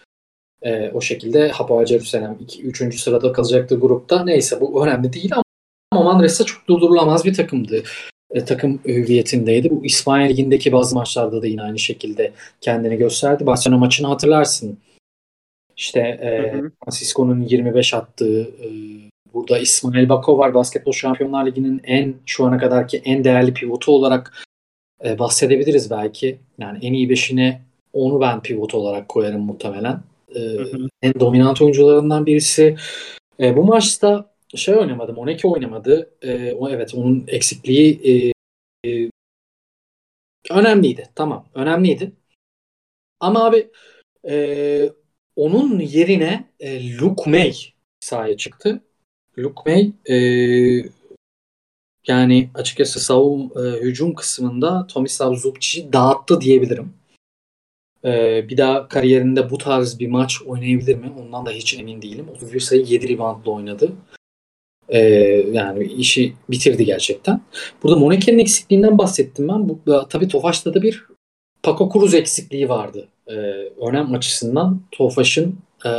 E, 0.62 0.92
o 0.94 1.02
şekilde 1.02 1.50
Hapoel 1.50 1.86
Jerusalem 1.86 2.38
3. 2.64 3.00
sırada 3.00 3.32
kalacaktı 3.32 3.80
grupta. 3.80 4.24
Neyse 4.24 4.62
bu 4.62 4.86
önemli 4.86 5.14
değil 5.14 5.32
ama 5.92 6.04
Manresa 6.04 6.44
çok 6.44 6.68
durdurulamaz 6.68 7.26
bir 7.26 7.34
takımdı. 7.34 7.84
E, 8.32 8.46
takım 8.46 8.80
hüviyetindeydi. 8.86 9.70
Bu 9.70 9.86
İspanya 9.86 10.28
Ligi'ndeki 10.28 10.72
bazı 10.72 10.96
maçlarda 10.96 11.42
da 11.42 11.48
yine 11.48 11.62
aynı 11.62 11.80
şekilde 11.80 12.32
kendini 12.62 12.98
gösterdi. 12.98 13.46
Barcelona 13.46 13.80
maçını 13.80 14.08
hatırlarsın. 14.08 14.78
İşte 15.78 16.00
e, 16.00 16.52
Francisco'nun 16.84 17.42
25 17.42 17.94
attığı 17.94 18.42
e, 18.42 18.68
burada 19.34 19.60
İsmail 19.60 20.10
Bako 20.10 20.38
var. 20.38 20.54
Basketbol 20.54 20.92
Şampiyonlar 20.92 21.46
Ligi'nin 21.46 21.82
en 21.84 22.16
şu 22.26 22.46
ana 22.46 22.58
kadarki 22.58 23.02
en 23.06 23.24
değerli 23.24 23.54
pivotu 23.54 23.92
olarak 23.92 24.46
e, 25.06 25.20
bahsedebiliriz 25.20 25.92
belki. 25.92 26.38
Yani 26.60 26.80
en 26.82 26.94
iyi 26.94 27.10
beşine 27.10 27.62
onu 27.94 28.22
ben 28.22 28.42
pivot 28.42 28.74
olarak 28.76 29.10
koyarım 29.10 29.42
muhtemelen. 29.42 30.00
E, 30.36 30.40
en 31.02 31.14
dominant 31.20 31.62
oyuncularından 31.62 32.26
birisi. 32.26 32.76
E, 33.40 33.58
bu 33.58 33.64
maçta 33.64 34.34
şey 34.56 34.76
oynamadı, 34.76 35.14
Moneke 35.14 35.48
oynamadı. 35.48 36.12
E, 36.22 36.54
o 36.54 36.70
evet 36.70 36.96
onun 36.96 37.26
eksikliği 37.28 38.02
e, 38.04 38.34
e, 38.90 39.12
önemliydi. 40.50 41.10
Tamam, 41.16 41.46
önemliydi. 41.56 42.12
Ama 43.20 43.46
abi 43.46 43.72
e, 44.30 44.90
onun 45.36 45.80
yerine 45.80 46.48
e, 46.60 46.98
Luke 46.98 47.32
May 47.32 47.54
sahaya 48.00 48.38
çıktı. 48.38 48.82
Luke 49.38 49.62
May 49.66 49.92
e, 50.10 50.18
yani 52.08 52.50
açıkçası 52.54 53.00
savun 53.00 53.52
e, 53.56 53.80
hücum 53.82 54.16
kısmında 54.16 54.88
Tomislav 54.88 55.34
Zubcic'i 55.34 55.94
dağıttı 55.94 56.42
diyebilirim. 56.42 56.94
E, 58.06 58.46
bir 58.50 58.58
daha 58.58 58.88
kariyerinde 58.88 59.50
bu 59.50 59.58
tarz 59.58 60.00
bir 60.00 60.08
maç 60.08 60.42
oynayabilir 60.42 60.96
mi? 60.96 61.12
Ondan 61.20 61.46
da 61.46 61.52
hiç 61.52 61.74
emin 61.74 62.02
değilim. 62.02 62.26
31 62.36 62.60
sayı 62.60 62.82
7 62.82 63.10
reboundla 63.10 63.52
oynadı. 63.52 63.92
E, 64.90 65.00
yani 65.52 65.84
işi 65.84 66.34
bitirdi 66.50 66.86
gerçekten. 66.86 67.42
Burada 67.84 68.00
Monaco'nun 68.00 68.40
eksikliğinden 68.40 68.98
bahsettim 68.98 69.48
ben. 69.48 69.70
Bu, 69.70 69.80
tabii 70.10 70.28
Tofaş'ta 70.28 70.74
da 70.74 70.82
bir 70.82 71.06
Paco 71.64 71.90
Cruz 71.94 72.14
eksikliği 72.14 72.70
vardı. 72.70 73.08
E, 73.28 73.34
önem 73.88 74.14
açısından 74.14 74.82
Tofaş'ın 74.92 75.60
e, 75.86 75.90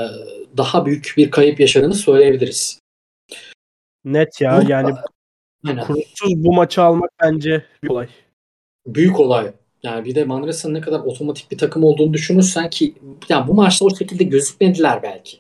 daha 0.57 0.87
büyük 0.87 1.15
bir 1.17 1.31
kayıp 1.31 1.61
yaşadığını 1.61 1.95
söyleyebiliriz. 1.95 2.81
Net 4.05 4.41
ya 4.41 4.63
bu, 4.65 4.71
yani 4.71 4.95
Cruz'suz 5.87 6.45
bu 6.45 6.53
maçı 6.53 6.83
almak 6.83 7.11
bence 7.23 7.65
büyük 7.83 7.93
olay. 7.93 8.09
Büyük 8.87 9.21
olay. 9.21 9.53
Yani 9.83 10.05
bir 10.05 10.15
de 10.15 10.25
Manresa'nın 10.25 10.75
ne 10.75 10.81
kadar 10.81 11.01
otomatik 11.01 11.51
bir 11.51 11.59
takım 11.59 11.85
olduğunu 11.85 12.13
düşünürsen 12.13 12.71
ki 12.71 12.95
yani 13.29 13.49
bu 13.49 13.55
maçta 13.55 13.85
o 13.85 13.97
şekilde 13.97 14.25
gözükmediler 14.25 15.03
belki. 15.03 15.39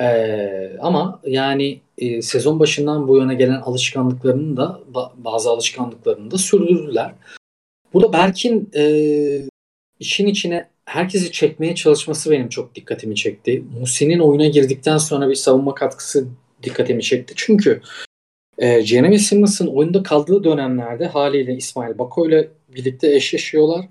Ee, 0.00 0.76
ama 0.80 1.20
yani 1.26 1.80
e, 1.98 2.22
sezon 2.22 2.60
başından 2.60 3.08
bu 3.08 3.18
yana 3.18 3.32
gelen 3.32 3.60
alışkanlıklarını 3.60 4.56
da 4.56 4.80
bazı 5.16 5.50
alışkanlıklarını 5.50 6.30
da 6.30 6.38
sürdürdüler. 6.38 7.14
Bu 7.94 8.02
da 8.02 8.12
Berk'in 8.12 8.70
e, 8.76 8.84
işin 10.00 10.26
içine 10.26 10.68
herkesi 10.84 11.32
çekmeye 11.32 11.74
çalışması 11.74 12.30
benim 12.30 12.48
çok 12.48 12.74
dikkatimi 12.74 13.14
çekti. 13.14 13.64
Musin'in 13.80 14.18
oyuna 14.18 14.46
girdikten 14.46 14.98
sonra 14.98 15.28
bir 15.28 15.34
savunma 15.34 15.74
katkısı 15.74 16.26
dikkatimi 16.62 17.02
çekti. 17.02 17.34
Çünkü 17.36 17.80
e, 18.58 18.82
Jeremy 18.82 19.18
Simmons'ın 19.18 19.66
oyunda 19.66 20.02
kaldığı 20.02 20.44
dönemlerde 20.44 21.06
haliyle 21.06 21.54
İsmail 21.54 21.98
Bako 21.98 22.28
ile 22.28 22.48
birlikte 22.74 23.14
eşleşiyorlar. 23.14 23.88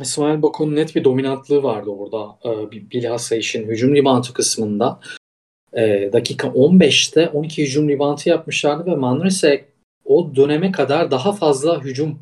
İsmail 0.00 0.42
Bako'nun 0.42 0.76
net 0.76 0.96
bir 0.96 1.04
dominantlığı 1.04 1.62
vardı 1.62 1.90
orada. 1.90 2.38
E, 2.44 2.70
bilhassa 2.70 3.36
işin 3.36 3.68
hücum 3.68 3.94
reboundu 3.94 4.32
kısmında. 4.34 5.00
E, 5.72 6.10
dakika 6.12 6.48
15'te 6.48 7.28
12 7.28 7.62
hücum 7.62 7.88
reboundu 7.88 8.20
yapmışlardı 8.24 8.90
ve 8.90 8.94
Manresa 8.94 9.56
o 10.04 10.36
döneme 10.36 10.72
kadar 10.72 11.10
daha 11.10 11.32
fazla 11.32 11.84
hücum 11.84 12.18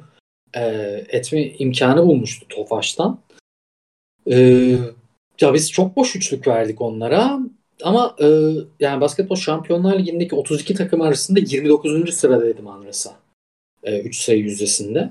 e, 0.55 0.61
etme 1.09 1.49
imkanı 1.49 2.07
bulmuştu 2.07 2.47
Tofaş'tan. 2.49 3.21
E, 4.31 4.37
ya 5.41 5.55
biz 5.55 5.73
çok 5.73 5.97
boş 5.97 6.17
üçlük 6.17 6.47
verdik 6.47 6.81
onlara. 6.81 7.41
Ama 7.83 8.17
yani 8.81 9.01
Basketbol 9.01 9.37
Şampiyonlar 9.37 9.99
Ligi'ndeki 9.99 10.35
32 10.35 10.75
takım 10.75 11.01
arasında 11.01 11.41
29. 11.41 12.15
sıradaydı 12.15 12.63
Manresa. 12.63 13.17
E, 13.83 14.01
3 14.01 14.17
sayı 14.17 14.39
yüzdesinde. 14.39 15.11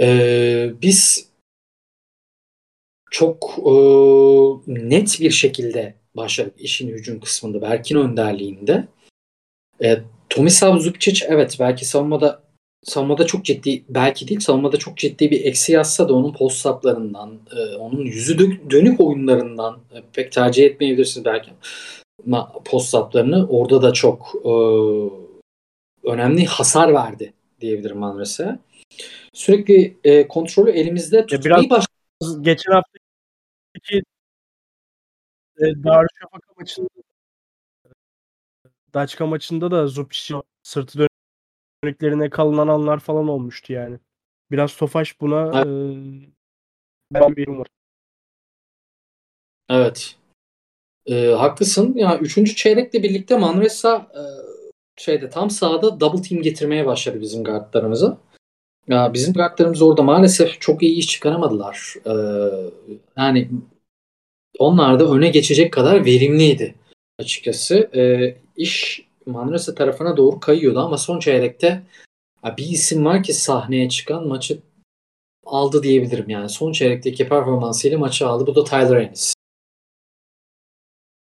E, 0.00 0.70
biz 0.82 1.30
çok 3.10 3.58
e, 3.58 3.72
net 4.66 5.20
bir 5.20 5.30
şekilde 5.30 5.94
başladık 6.16 6.54
işin 6.58 6.88
hücum 6.88 7.20
kısmında. 7.20 7.62
Berk'in 7.62 7.96
önderliğinde. 7.96 8.88
E, 9.82 10.00
Tomislav 10.30 10.78
Zubcic 10.78 11.26
evet 11.28 11.56
belki 11.60 11.84
savunmada 11.84 12.42
savunmada 12.82 13.26
çok 13.26 13.44
ciddi 13.44 13.84
belki 13.88 14.28
değil 14.28 14.40
savunmada 14.40 14.76
çok 14.76 14.96
ciddi 14.96 15.30
bir 15.30 15.44
eksi 15.44 15.72
yazsa 15.72 16.08
da 16.08 16.14
onun 16.14 16.32
post 16.32 16.56
saplarından 16.56 17.38
e, 17.56 17.76
onun 17.76 18.04
yüzü 18.04 18.38
dönük 18.70 19.00
oyunlarından 19.00 19.78
e, 19.92 20.02
pek 20.12 20.32
tercih 20.32 20.64
etmeyebilirsiniz 20.64 21.24
belki 21.24 21.50
ama 22.26 22.52
post 22.64 22.88
saplarını 22.88 23.48
orada 23.48 23.82
da 23.82 23.92
çok 23.92 24.32
e, 24.44 24.52
önemli 26.08 26.46
hasar 26.46 26.94
verdi 26.94 27.32
diyebilirim 27.60 27.98
Manres'e. 27.98 28.58
Sürekli 29.32 29.98
e, 30.04 30.28
kontrolü 30.28 30.70
elimizde 30.70 31.26
tutmayı 31.26 31.64
ya 31.64 31.70
baş... 31.70 31.84
Geçen 32.40 32.72
haftaki 32.72 34.02
e, 35.58 35.64
Darüşşafaka 35.84 36.52
maçında 36.56 36.88
Daçka 38.94 39.26
maçında 39.26 39.70
da 39.70 39.86
Zupic'in 39.86 40.42
sırtı 40.62 41.08
dönüklerine 41.84 42.30
kalınan 42.30 42.68
anlar 42.68 43.00
falan 43.00 43.28
olmuştu 43.28 43.72
yani. 43.72 43.98
Biraz 44.50 44.76
Tofaş 44.76 45.20
buna 45.20 45.52
evet. 45.54 45.66
e, 45.66 46.30
ben 47.14 47.36
bir 47.36 47.48
var. 47.48 47.66
Evet. 49.70 50.16
E, 51.06 51.26
haklısın. 51.26 51.94
Ya 51.94 52.18
üçüncü 52.18 52.56
çeyrekle 52.56 53.02
birlikte 53.02 53.38
Manresa 53.38 54.10
e, 54.14 54.22
şeyde 54.96 55.30
tam 55.30 55.50
sahada 55.50 56.00
double 56.00 56.22
team 56.22 56.42
getirmeye 56.42 56.86
başladı 56.86 57.20
bizim 57.20 57.44
guardlarımıza. 57.44 58.18
Ya 58.88 59.12
bizim 59.14 59.32
guardlarımız 59.34 59.82
orada 59.82 60.02
maalesef 60.02 60.60
çok 60.60 60.82
iyi 60.82 60.96
iş 60.96 61.08
çıkaramadılar. 61.08 61.94
E, 62.06 62.12
yani 63.16 63.50
onlar 64.58 65.00
da 65.00 65.10
öne 65.10 65.28
geçecek 65.28 65.72
kadar 65.72 66.04
verimliydi 66.04 66.74
açıkçası. 67.18 67.90
E, 67.94 68.34
iş 68.56 69.06
Manresa 69.26 69.74
tarafına 69.74 70.16
doğru 70.16 70.40
kayıyordu 70.40 70.78
ama 70.78 70.98
son 70.98 71.20
çeyrekte 71.20 71.82
bir 72.58 72.64
isim 72.64 73.04
var 73.04 73.22
ki 73.22 73.32
sahneye 73.32 73.88
çıkan 73.88 74.28
maçı 74.28 74.58
aldı 75.46 75.82
diyebilirim. 75.82 76.30
Yani 76.30 76.48
son 76.48 76.72
çeyrekteki 76.72 77.28
performansıyla 77.28 77.98
maçı 77.98 78.28
aldı. 78.28 78.46
Bu 78.46 78.54
da 78.54 78.64
Tyler 78.64 78.96
Ennis. 78.96 79.34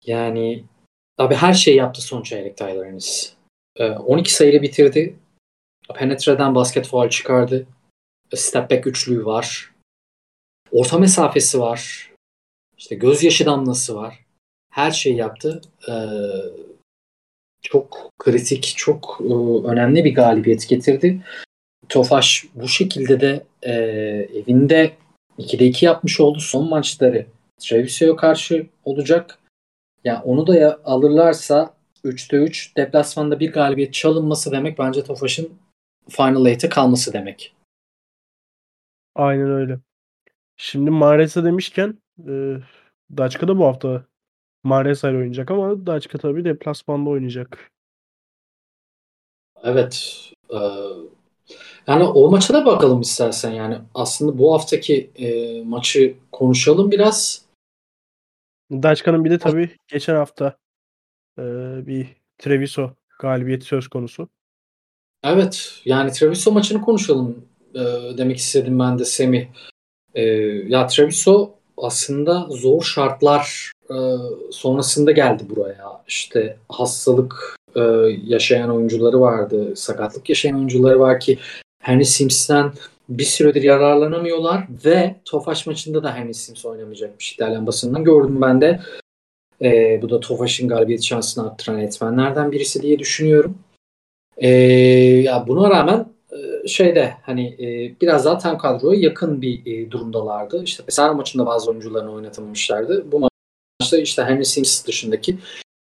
Yani 0.05 0.63
abi 1.17 1.35
her 1.35 1.53
şey 1.53 1.75
yaptı 1.75 2.01
son 2.01 2.23
çeyrek 2.23 2.57
Tyler 2.57 2.85
Ennis. 2.85 3.33
12 3.79 4.33
sayıyla 4.33 4.61
bitirdi. 4.61 5.15
Penetre'den 5.95 6.55
basket 6.55 6.87
faul 6.87 7.09
çıkardı. 7.09 7.67
Step 8.35 8.71
back 8.71 8.87
üçlüğü 8.87 9.25
var. 9.25 9.71
Orta 10.71 10.97
mesafesi 10.97 11.59
var. 11.59 12.09
İşte 12.77 12.95
gözyaşı 12.95 13.45
damlası 13.45 13.95
var. 13.95 14.19
Her 14.69 14.91
şeyi 14.91 15.15
yaptı. 15.15 15.61
Ee, 15.89 15.93
çok 17.61 18.11
kritik, 18.19 18.73
çok 18.77 19.21
e, 19.21 19.33
önemli 19.67 20.05
bir 20.05 20.15
galibiyet 20.15 20.69
getirdi. 20.69 21.21
Tofaş 21.89 22.45
bu 22.55 22.67
şekilde 22.67 23.21
de 23.21 23.43
e, 23.61 23.73
evinde 24.39 24.91
2'de 25.39 25.65
2 25.65 25.85
yapmış 25.85 26.19
oldu. 26.19 26.39
Son 26.39 26.69
maçları 26.69 27.25
Treviso'ya 27.59 28.15
karşı 28.15 28.67
olacak. 28.85 29.39
Yani 30.03 30.19
onu 30.23 30.47
da 30.47 30.79
alırlarsa 30.85 31.73
3'te 32.05 32.37
3 32.37 32.77
deplasmanda 32.77 33.39
bir 33.39 33.51
galibiyet 33.51 33.93
çalınması 33.93 34.51
demek 34.51 34.79
bence 34.79 35.03
Tofaş'ın 35.03 35.49
Final 36.09 36.45
Eight'e 36.45 36.69
kalması 36.69 37.13
demek. 37.13 37.55
Aynen 39.15 39.51
öyle. 39.51 39.79
Şimdi 40.57 40.91
Mares'e 40.91 41.43
demişken 41.43 41.97
e, 42.27 42.57
Daçka 43.17 43.47
da 43.47 43.57
bu 43.57 43.65
hafta 43.65 44.05
Mares'a 44.63 45.09
ile 45.09 45.17
oynayacak 45.17 45.51
ama 45.51 45.85
Daçka 45.85 46.17
tabii 46.17 46.45
deplasmanda 46.45 47.09
oynayacak. 47.09 47.71
Evet. 49.63 50.15
Ee, 50.53 50.57
yani 51.87 52.03
o 52.03 52.31
maça 52.31 52.53
da 52.53 52.65
bakalım 52.65 53.01
istersen 53.01 53.51
yani. 53.51 53.77
Aslında 53.93 54.37
bu 54.37 54.53
haftaki 54.53 55.11
e, 55.15 55.61
maçı 55.63 56.15
konuşalım 56.31 56.91
biraz. 56.91 57.45
Daçka'nın 58.71 59.25
bir 59.25 59.31
de 59.31 59.37
tabii 59.37 59.75
geçen 59.87 60.15
hafta 60.15 60.57
e, 61.37 61.43
bir 61.87 62.07
Treviso 62.37 62.91
galibiyeti 63.19 63.65
söz 63.65 63.87
konusu. 63.87 64.29
Evet. 65.23 65.71
Yani 65.85 66.11
Treviso 66.11 66.51
maçını 66.51 66.81
konuşalım 66.81 67.45
e, 67.75 67.79
demek 68.17 68.37
istedim 68.37 68.79
ben 68.79 68.99
de 68.99 69.05
Semih. 69.05 69.47
E, 70.15 70.23
ya 70.67 70.87
Treviso 70.87 71.51
aslında 71.77 72.47
zor 72.49 72.81
şartlar 72.81 73.71
e, 73.89 73.97
sonrasında 74.51 75.11
geldi 75.11 75.43
buraya. 75.49 76.01
İşte 76.07 76.57
hastalık 76.69 77.55
e, 77.75 77.81
yaşayan 78.25 78.75
oyuncuları 78.75 79.21
vardı, 79.21 79.75
sakatlık 79.75 80.29
yaşayan 80.29 80.55
oyuncuları 80.55 80.99
var 80.99 81.19
ki 81.19 81.37
Henry 81.81 82.05
Sims'ten 82.05 82.71
bir 83.09 83.23
süredir 83.23 83.63
yararlanamıyorlar 83.63 84.67
ve 84.85 85.15
Tofaş 85.25 85.67
maçında 85.67 86.03
da 86.03 86.15
Henry 86.15 86.33
Sims 86.33 86.65
oynamayacakmış 86.65 87.33
İtalyan 87.33 87.67
basından 87.67 88.03
gördüm 88.03 88.41
ben 88.41 88.61
de. 88.61 88.79
E, 89.61 89.99
bu 90.01 90.09
da 90.09 90.19
Tofaş'ın 90.19 90.67
galibiyet 90.67 91.03
şansını 91.03 91.47
arttıran 91.47 91.79
etmenlerden 91.79 92.51
birisi 92.51 92.81
diye 92.81 92.99
düşünüyorum. 92.99 93.57
E, 94.39 94.49
ya 95.23 95.47
buna 95.47 95.69
rağmen 95.69 96.05
e, 96.31 96.67
şeyde 96.67 97.13
hani 97.21 97.47
e, 97.47 97.95
biraz 98.01 98.25
daha 98.25 98.37
tam 98.37 98.57
kadroya 98.57 98.99
yakın 98.99 99.41
bir 99.41 99.65
e, 99.65 99.91
durumdalardı. 99.91 100.63
İşte 100.63 100.83
mesela 100.87 101.13
maçında 101.13 101.45
bazı 101.45 101.71
oyuncularını 101.71 102.11
oynatamamışlardı. 102.11 103.11
Bu 103.11 103.19
maçta 103.81 103.97
işte 103.97 104.23
Henry 104.23 104.45
Sims 104.45 104.85
dışındaki 104.85 105.37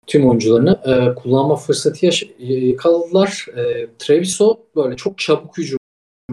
tüm 0.06 0.28
oyuncularını 0.28 0.80
e, 0.86 1.14
kullanma 1.14 1.56
fırsatı 1.56 2.06
yakaladılar. 2.38 3.46
E, 3.56 3.86
Treviso 3.98 4.60
böyle 4.76 4.96
çok 4.96 5.18
çabuk 5.18 5.58
hücum 5.58 5.78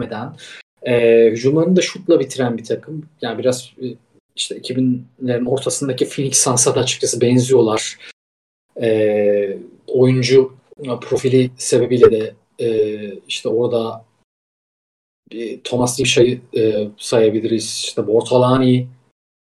eden, 0.02 0.36
e, 0.82 1.24
hücumlarını 1.30 1.76
da 1.76 1.80
şutla 1.80 2.20
bitiren 2.20 2.58
bir 2.58 2.64
takım. 2.64 3.06
Yani 3.22 3.38
biraz 3.38 3.72
e, 3.82 3.86
işte 4.36 4.58
2000'lerin 4.58 5.48
ortasındaki 5.48 6.08
Phoenix 6.08 6.44
Suns'a 6.44 6.74
da 6.74 6.80
açıkçası 6.80 7.20
benziyorlar. 7.20 7.98
E, 8.82 9.58
oyuncu 9.86 10.57
profili 11.00 11.50
sebebiyle 11.56 12.10
de 12.10 12.34
e, 12.60 13.18
işte 13.28 13.48
orada 13.48 14.04
e, 15.30 15.60
Thomas 15.60 15.98
Dimşa'yı 15.98 16.40
e, 16.56 16.88
sayabiliriz. 16.96 17.82
İşte 17.86 18.06
Bortolani 18.06 18.88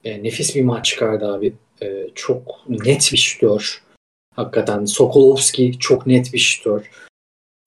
e, 0.03 0.23
nefis 0.23 0.55
bir 0.55 0.63
maç 0.63 0.85
çıkardı 0.85 1.33
abi. 1.33 1.53
E, 1.81 2.09
çok 2.15 2.69
net 2.69 3.09
bir 3.13 3.17
şutör. 3.17 3.83
Hakikaten 4.35 4.85
Sokolovski 4.85 5.79
çok 5.79 6.07
net 6.07 6.33
bir 6.33 6.39
şutör. 6.39 6.91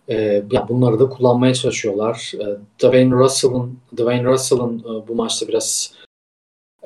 E, 0.09 0.42
bunları 0.68 1.00
da 1.00 1.09
kullanmaya 1.09 1.55
çalışıyorlar. 1.55 2.32
E, 2.34 2.46
Dwayne 2.78 3.14
Russell'ın 3.14 3.78
Dwayne 3.96 4.24
Russell'ın 4.24 4.78
e, 4.78 5.09
bu 5.09 5.14
maçta 5.14 5.48
biraz 5.48 5.94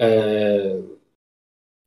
e, 0.01 0.77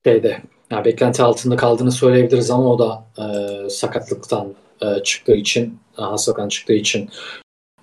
şeyde 0.05 0.41
yani 0.71 0.85
beklenti 0.85 1.23
altında 1.23 1.55
kaldığını 1.55 1.91
söyleyebiliriz 1.91 2.51
ama 2.51 2.73
o 2.73 2.79
da 2.79 3.05
e, 3.17 3.69
sakatlıktan 3.69 4.53
e, 4.81 5.03
çıktığı 5.03 5.35
için 5.35 5.79
hastalıktan 5.93 6.49
çıktığı 6.49 6.73
için 6.73 7.09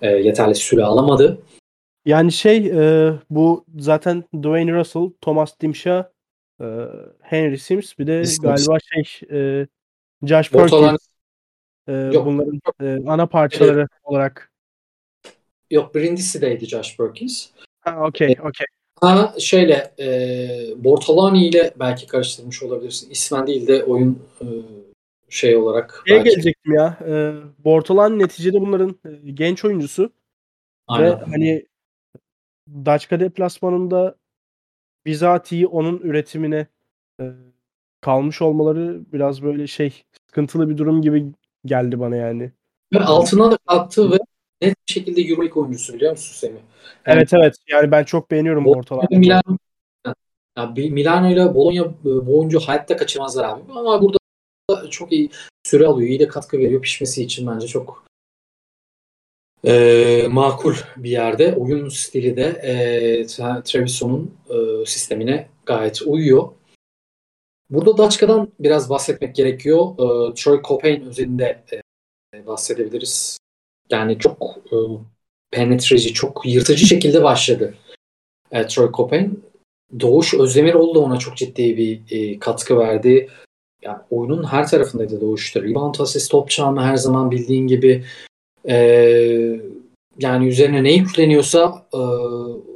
e, 0.02 0.10
yeterli 0.10 0.54
süre 0.54 0.84
alamadı. 0.84 1.38
Yani 2.04 2.32
şey 2.32 2.56
e, 2.66 3.12
bu 3.30 3.64
zaten 3.78 4.24
Dwayne 4.34 4.72
Russell, 4.72 5.10
Thomas 5.20 5.60
Dimşa, 5.60 6.12
e, 6.60 6.64
Henry 7.20 7.58
Sims 7.58 7.98
bir 7.98 8.06
de 8.06 8.24
Sims. 8.24 8.38
galiba 8.42 8.78
şey 8.80 9.28
e, 9.30 9.66
Josh 10.22 10.50
Perkins 10.50 11.08
e, 11.88 11.92
bunların 12.14 12.60
e, 12.80 13.10
ana 13.10 13.26
parçaları 13.26 13.78
evet. 13.78 13.88
olarak. 14.04 14.52
Yok 15.70 15.94
Brindisi'deydi 15.94 16.66
Josh 16.66 16.96
Perkins. 16.96 17.48
Ha 17.80 18.06
okey 18.06 18.32
e, 18.32 18.42
okey. 18.42 18.66
Ha 19.00 19.34
şeyle 19.38 19.94
e, 19.98 20.84
Bortolani 20.84 21.46
ile 21.46 21.74
belki 21.78 22.06
karıştırmış 22.06 22.62
olabilirsin. 22.62 23.10
İsmen 23.10 23.46
değil 23.46 23.66
de 23.66 23.84
oyun 23.84 24.22
e, 24.40 24.46
şey 25.28 25.56
olarak. 25.56 26.02
Neye 26.06 26.16
belki... 26.16 26.30
gelecektim 26.30 26.72
ya. 26.72 26.98
E, 27.08 27.34
Bortolani 27.64 28.18
neticede 28.18 28.60
bunların 28.60 28.96
e, 29.04 29.30
genç 29.30 29.64
oyuncusu. 29.64 30.12
Aynen. 30.86 31.10
Ve 31.10 31.24
hani 31.24 31.66
Daçka 32.68 33.20
deplasmanında 33.20 34.16
bizatihi 35.06 35.66
onun 35.66 35.98
üretimine 35.98 36.66
e, 37.20 37.24
kalmış 38.00 38.42
olmaları 38.42 39.00
biraz 39.12 39.42
böyle 39.42 39.66
şey 39.66 40.04
sıkıntılı 40.26 40.68
bir 40.68 40.78
durum 40.78 41.02
gibi 41.02 41.26
geldi 41.64 42.00
bana 42.00 42.16
yani. 42.16 42.52
Ve 42.92 42.98
altına 42.98 43.50
da 43.50 43.58
kalktı 43.66 44.12
ve 44.12 44.16
net 44.62 44.74
bir 44.88 44.92
şekilde 44.92 45.20
Euroleague 45.20 45.62
oyuncusu 45.62 45.94
biliyor 45.94 46.12
musun 46.12 46.34
Semih? 46.34 46.60
Yani, 47.06 47.18
evet 47.18 47.34
evet 47.34 47.54
yani 47.68 47.90
ben 47.90 48.04
çok 48.04 48.30
beğeniyorum 48.30 48.66
ortalarda. 48.66 49.16
Milan, 49.16 49.42
yani 50.56 50.90
Milano 50.90 51.30
ile 51.30 51.54
Bologna 51.54 51.94
bu 52.04 52.38
oyuncu 52.38 52.60
hayatta 52.60 52.96
kaçırmazlar 52.96 53.44
abi. 53.44 53.62
Ama 53.72 54.02
burada 54.02 54.18
çok 54.90 55.12
iyi 55.12 55.30
süre 55.64 55.86
alıyor. 55.86 56.08
iyi 56.08 56.20
de 56.20 56.28
katkı 56.28 56.58
veriyor. 56.58 56.82
Pişmesi 56.82 57.22
için 57.22 57.46
bence 57.46 57.66
çok 57.66 58.06
e, 59.64 60.28
makul 60.30 60.74
bir 60.96 61.10
yerde. 61.10 61.54
Oyun 61.54 61.88
stili 61.88 62.36
de 62.36 62.44
e, 62.44 63.26
Treviso'nun 63.62 64.34
e, 64.50 64.86
sistemine 64.86 65.48
gayet 65.66 66.02
uyuyor. 66.02 66.48
Burada 67.70 67.98
Daçka'dan 67.98 68.52
biraz 68.60 68.90
bahsetmek 68.90 69.34
gerekiyor. 69.34 69.92
E, 69.92 70.34
Troy 70.34 70.62
Copain 70.62 71.00
özelinde 71.00 71.64
e, 72.34 72.46
bahsedebiliriz. 72.46 73.38
Yani 73.90 74.18
çok 74.18 74.56
e, 74.72 74.76
penetreci, 75.50 76.12
çok 76.12 76.42
yırtıcı 76.46 76.86
şekilde 76.86 77.22
başladı. 77.22 77.74
E, 78.52 78.66
Troy 78.66 78.92
Copain. 78.92 79.44
Doğuş 80.00 80.34
Özdemiroğlu 80.34 80.94
da 80.94 80.98
ona 80.98 81.18
çok 81.18 81.36
ciddi 81.36 81.76
bir 81.76 82.00
e, 82.10 82.38
katkı 82.38 82.78
verdi. 82.78 83.28
Yani 83.82 83.98
oyunun 84.10 84.44
her 84.44 84.68
tarafındaydı 84.68 85.20
Doğuş'ta. 85.20 85.62
Rebound 85.62 85.94
asist, 85.98 86.30
top 86.30 86.50
çalma 86.50 86.84
her 86.84 86.96
zaman 86.96 87.30
bildiğin 87.30 87.66
gibi 87.66 88.04
e, 88.68 88.76
yani 90.18 90.48
üzerine 90.48 90.84
ne 90.84 90.94
yükleniyorsa 90.94 91.86
e, 91.92 91.96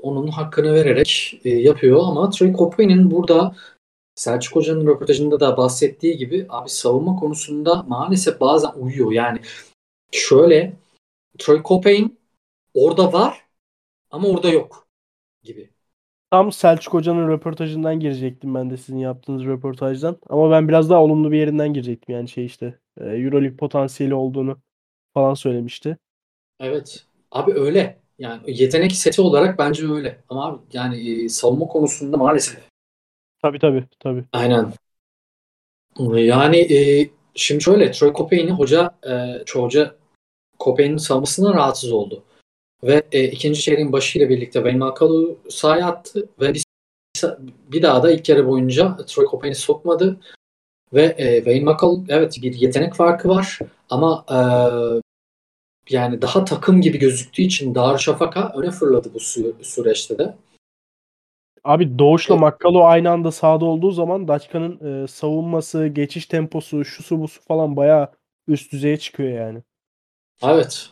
onun 0.03 0.27
hakkını 0.27 0.75
vererek 0.75 1.41
e, 1.45 1.49
yapıyor 1.49 2.01
ama 2.05 2.31
Troy 2.31 2.53
Copain'in 2.53 3.11
burada 3.11 3.57
Selçuk 4.15 4.57
Hoca'nın 4.57 4.87
röportajında 4.87 5.41
da 5.41 5.57
bahsettiği 5.57 6.17
gibi 6.17 6.47
abi 6.49 6.69
savunma 6.69 7.17
konusunda 7.17 7.83
maalesef 7.83 8.41
bazen 8.41 8.71
uyuyor. 8.77 9.13
Yani 9.13 9.39
şöyle 10.13 10.73
Troy 11.39 11.63
Copain 11.63 12.19
orada 12.75 13.13
var 13.13 13.47
ama 14.11 14.29
orada 14.29 14.49
yok 14.49 14.89
gibi. 15.43 15.71
Tam 16.31 16.53
Selçuk 16.53 16.95
Hoca'nın 16.95 17.29
röportajından 17.29 18.01
girecektim 18.01 18.55
ben 18.55 18.71
de 18.71 18.77
sizin 18.77 18.99
yaptığınız 18.99 19.45
röportajdan. 19.45 20.17
Ama 20.29 20.51
ben 20.51 20.69
biraz 20.69 20.91
daha 20.91 21.03
olumlu 21.03 21.33
bir 21.33 21.39
yerinden 21.39 21.73
girecektim. 21.73 22.15
Yani 22.15 22.29
şey 22.29 22.45
işte 22.45 22.79
e, 23.01 23.05
Euroleague 23.05 23.57
potansiyeli 23.57 24.15
olduğunu 24.15 24.57
falan 25.15 25.35
söylemişti. 25.35 25.97
Evet. 26.61 27.05
Abi 27.31 27.53
öyle. 27.55 28.01
Yani 28.19 28.41
yetenek 28.47 28.93
seti 28.93 29.23
olarak 29.23 29.59
bence 29.59 29.93
öyle. 29.93 30.21
Ama 30.29 30.47
abi 30.47 30.59
yani 30.73 31.25
e, 31.25 31.29
savunma 31.29 31.67
konusunda 31.67 32.17
maalesef. 32.17 32.61
Tabii 33.43 33.59
tabii. 33.59 33.85
tabii. 34.01 34.25
Aynen. 34.33 34.73
Yani 36.15 36.57
e, 36.75 37.11
şimdi 37.35 37.63
şöyle 37.63 37.93
Troy 37.93 38.13
Copain'i 38.13 38.51
hoca 38.51 38.99
e, 39.07 39.45
hoca 39.55 40.00
Copain'in 40.61 40.97
savunmasından 40.97 41.55
rahatsız 41.55 41.93
oldu. 41.93 42.23
Ve 42.83 43.03
e, 43.13 43.25
ikinci 43.25 43.61
çeyreğin 43.61 43.93
başıyla 43.93 44.29
birlikte 44.29 44.59
Wayne 44.59 44.85
McCullough 44.85 45.37
sahaya 45.49 45.87
attı 45.87 46.29
ve 46.41 46.55
bir, 46.55 46.65
bir 47.73 47.83
daha 47.83 48.03
da 48.03 48.11
ilk 48.13 48.29
yarı 48.29 48.47
boyunca 48.47 48.97
Troy 48.97 49.27
Copain'i 49.27 49.55
sokmadı. 49.55 50.21
Ve 50.93 51.15
e, 51.19 51.37
Wayne 51.37 51.65
McCullough 51.65 52.05
evet 52.09 52.39
bir 52.43 52.55
yetenek 52.55 52.95
farkı 52.95 53.29
var 53.29 53.59
ama 53.91 54.25
e, 54.31 54.39
yani 55.91 56.23
daha 56.23 56.45
takım 56.45 56.81
gibi 56.81 56.99
gözüktüğü 56.99 57.43
için 57.43 57.75
Darüşşafaka 57.75 58.53
öne 58.57 58.71
fırladı 58.71 59.15
bu 59.15 59.19
sü- 59.19 59.65
süreçte 59.65 60.19
de. 60.19 60.35
Abi 61.65 61.99
Doğuş'la 61.99 62.35
evet. 62.35 62.41
Makkalo 62.41 62.85
aynı 62.85 63.11
anda 63.11 63.33
sahada 63.33 63.65
olduğu 63.65 63.91
zaman 63.91 64.29
Daçka'nın 64.29 65.05
e, 65.05 65.09
savunması, 65.09 65.87
geçiş 65.87 66.27
temposu, 66.27 66.85
şusu 66.85 67.21
busu 67.21 67.41
falan 67.43 67.77
bayağı 67.77 68.09
üst 68.49 68.73
düzeye 68.73 68.97
çıkıyor 68.97 69.31
yani. 69.31 69.63
Evet. 70.43 70.91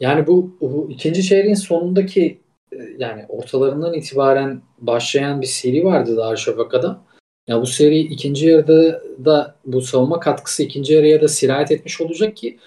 Yani 0.00 0.26
bu, 0.26 0.56
bu 0.60 0.88
ikinci 0.90 1.22
çeyreğin 1.22 1.54
sonundaki 1.54 2.40
e, 2.72 2.76
yani 2.98 3.26
ortalarından 3.28 3.94
itibaren 3.94 4.62
başlayan 4.78 5.40
bir 5.40 5.46
seri 5.46 5.84
vardı 5.84 6.16
Darüşşafaka'da. 6.16 7.00
Ya 7.46 7.60
bu 7.60 7.66
seri 7.66 7.98
ikinci 7.98 8.46
yarıda 8.46 9.02
da 9.24 9.56
bu 9.64 9.80
savunma 9.80 10.20
katkısı 10.20 10.62
ikinci 10.62 10.92
yarıya 10.92 11.20
da 11.20 11.28
sirayet 11.28 11.70
etmiş 11.70 12.00
olacak 12.00 12.36
ki 12.36 12.58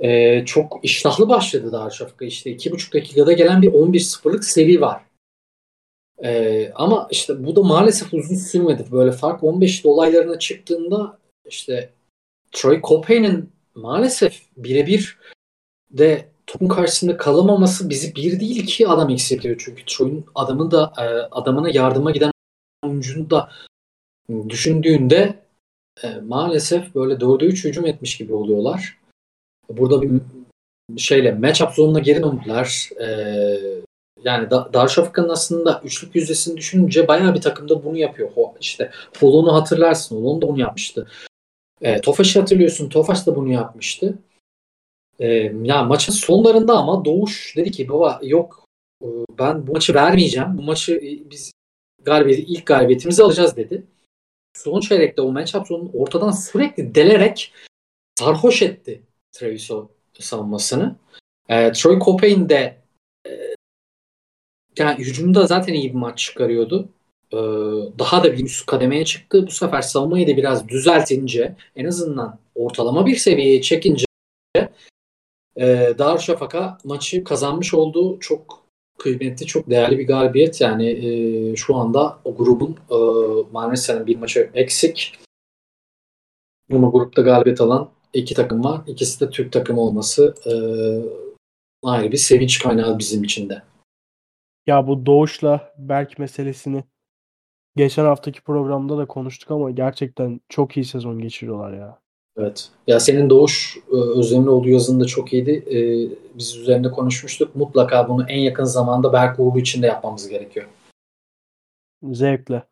e, 0.00 0.42
çok 0.44 0.80
iştahlı 0.82 1.28
başladı 1.28 1.72
Darüşşafaka. 1.72 2.24
İşte 2.24 2.50
iki 2.50 2.70
buçuk 2.70 2.94
dakikada 2.94 3.32
gelen 3.32 3.62
bir 3.62 3.72
11-0'lık 3.72 4.44
seri 4.44 4.80
var. 4.80 5.02
E, 6.24 6.72
ama 6.74 7.08
işte 7.10 7.46
bu 7.46 7.56
da 7.56 7.62
maalesef 7.62 8.14
uzun 8.14 8.34
sürmedi. 8.34 8.84
Böyle 8.92 9.12
fark 9.12 9.44
15 9.44 9.84
dolaylarına 9.84 10.38
çıktığında 10.38 11.18
işte 11.44 11.90
Troy 12.52 12.80
Copain'in 12.82 13.50
maalesef 13.74 14.42
birebir 14.56 15.18
de 15.90 16.28
topun 16.46 16.68
karşısında 16.68 17.16
kalamaması 17.16 17.90
bizi 17.90 18.14
bir 18.14 18.40
değil 18.40 18.56
iki 18.56 18.88
adam 18.88 19.10
eksiltiyor. 19.10 19.62
Çünkü 19.64 19.84
Troy'un 19.86 20.24
adamı 20.34 20.70
da 20.70 20.92
e, 20.98 21.02
adamına 21.30 21.70
yardıma 21.70 22.10
giden 22.10 22.32
oyuncunu 22.84 23.30
da 23.30 23.50
düşündüğünde 24.48 25.38
e, 26.02 26.14
maalesef 26.14 26.94
böyle 26.94 27.14
4'e 27.14 27.46
3 27.46 27.64
hücum 27.64 27.86
etmiş 27.86 28.16
gibi 28.16 28.34
oluyorlar. 28.34 28.98
Burada 29.68 30.02
bir 30.02 30.20
şeyle 30.96 31.32
matchup 31.32 31.72
zonuna 31.72 31.98
geri 31.98 32.22
döndüler. 32.22 32.88
E, 33.00 33.06
yani 34.24 34.50
da, 34.50 34.70
Darüşşafaka'nın 34.72 35.28
aslında 35.28 35.80
üçlük 35.84 36.16
yüzdesini 36.16 36.56
düşününce 36.56 37.08
bayağı 37.08 37.34
bir 37.34 37.40
takımda 37.40 37.84
bunu 37.84 37.96
yapıyor. 37.96 38.30
İşte 38.60 38.90
Holon'u 39.20 39.54
hatırlarsın. 39.54 40.16
Holon 40.16 40.42
da 40.42 40.48
bunu 40.48 40.60
yapmıştı. 40.60 41.08
E, 41.80 42.00
Tofaş'ı 42.00 42.40
hatırlıyorsun. 42.40 42.88
Tofaş 42.88 43.26
da 43.26 43.36
bunu 43.36 43.52
yapmıştı. 43.52 44.18
E, 45.18 45.26
ya 45.62 45.84
maçın 45.84 46.12
sonlarında 46.12 46.78
ama 46.78 47.04
Doğuş 47.04 47.56
dedi 47.56 47.70
ki 47.70 47.88
baba 47.88 48.20
yok 48.22 48.64
e, 49.02 49.06
ben 49.38 49.66
bu 49.66 49.72
maçı 49.72 49.94
vermeyeceğim. 49.94 50.58
Bu 50.58 50.62
maçı 50.62 50.94
e, 50.94 51.30
biz 51.30 51.52
galibiyeti, 52.02 52.42
ilk 52.42 52.66
galibiyetimizi 52.66 53.22
alacağız 53.22 53.56
dedi. 53.56 53.86
Son 54.56 54.80
çeyrekte 54.80 55.22
o 55.22 55.32
matchup 55.32 55.66
zonunu 55.66 55.90
ortadan 55.94 56.30
sürekli 56.30 56.94
delerek 56.94 57.52
sarhoş 58.18 58.62
etti 58.62 59.02
Treviso 59.32 59.90
savunmasını. 60.18 60.96
E, 61.48 61.72
Troy 61.72 61.98
Copain 61.98 62.48
de 62.48 62.76
e, 63.26 63.30
yani 64.78 64.98
hücumda 64.98 65.46
zaten 65.46 65.74
iyi 65.74 65.90
bir 65.90 65.98
maç 65.98 66.18
çıkarıyordu. 66.18 66.88
E, 67.32 67.38
daha 67.98 68.24
da 68.24 68.32
bir 68.32 68.44
üst 68.44 68.66
kademeye 68.66 69.04
çıktı. 69.04 69.46
Bu 69.46 69.50
sefer 69.50 69.82
savunmayı 69.82 70.26
da 70.26 70.36
biraz 70.36 70.68
düzeltince 70.68 71.56
en 71.76 71.84
azından 71.84 72.38
ortalama 72.54 73.06
bir 73.06 73.16
seviyeye 73.16 73.60
çekince 73.62 74.04
e, 75.56 75.94
Darüşşafaka 75.98 76.78
maçı 76.84 77.24
kazanmış 77.24 77.74
oldu. 77.74 78.20
Çok 78.20 78.64
kıymetli, 78.98 79.46
çok 79.46 79.70
değerli 79.70 79.98
bir 79.98 80.06
galibiyet. 80.06 80.60
Yani 80.60 80.88
e, 80.90 81.56
şu 81.56 81.76
anda 81.76 82.18
o 82.24 82.36
grubun 82.36 82.76
e, 82.90 82.96
Manresa'nın 83.52 84.06
bir 84.06 84.16
maçı 84.16 84.50
eksik. 84.54 85.18
Ama 86.72 86.88
grupta 86.88 87.22
galibiyet 87.22 87.60
alan 87.60 87.90
iki 88.12 88.34
takım 88.34 88.64
var. 88.64 88.80
İkisi 88.86 89.20
de 89.20 89.30
Türk 89.30 89.52
takımı 89.52 89.80
olması 89.80 90.34
e, 90.46 90.52
ayrı 91.82 92.12
bir 92.12 92.16
sevinç 92.16 92.58
kaynağı 92.58 92.98
bizim 92.98 93.24
için 93.24 93.48
de. 93.48 93.62
Ya 94.66 94.86
bu 94.86 95.06
Doğuş'la 95.06 95.74
Berk 95.78 96.18
meselesini 96.18 96.84
geçen 97.76 98.04
haftaki 98.04 98.40
programda 98.40 98.98
da 98.98 99.06
konuştuk 99.06 99.50
ama 99.50 99.70
gerçekten 99.70 100.40
çok 100.48 100.76
iyi 100.76 100.84
sezon 100.84 101.18
geçiriyorlar 101.18 101.72
ya. 101.72 101.98
Evet. 102.36 102.68
Ya 102.86 103.00
senin 103.00 103.30
Doğuş 103.30 103.78
e, 103.92 103.96
Özlemlioğlu 103.96 104.68
yazında 104.68 105.04
çok 105.04 105.32
iyiydi. 105.32 105.50
Ee, 105.50 105.78
biz 106.34 106.56
üzerinde 106.56 106.90
konuşmuştuk. 106.90 107.56
Mutlaka 107.56 108.08
bunu 108.08 108.26
en 108.28 108.38
yakın 108.38 108.64
zamanda 108.64 109.12
Berk 109.12 109.40
Uğurlu 109.40 109.58
için 109.58 109.82
de 109.82 109.86
yapmamız 109.86 110.28
gerekiyor. 110.28 110.66
Zevkle. 112.02 112.62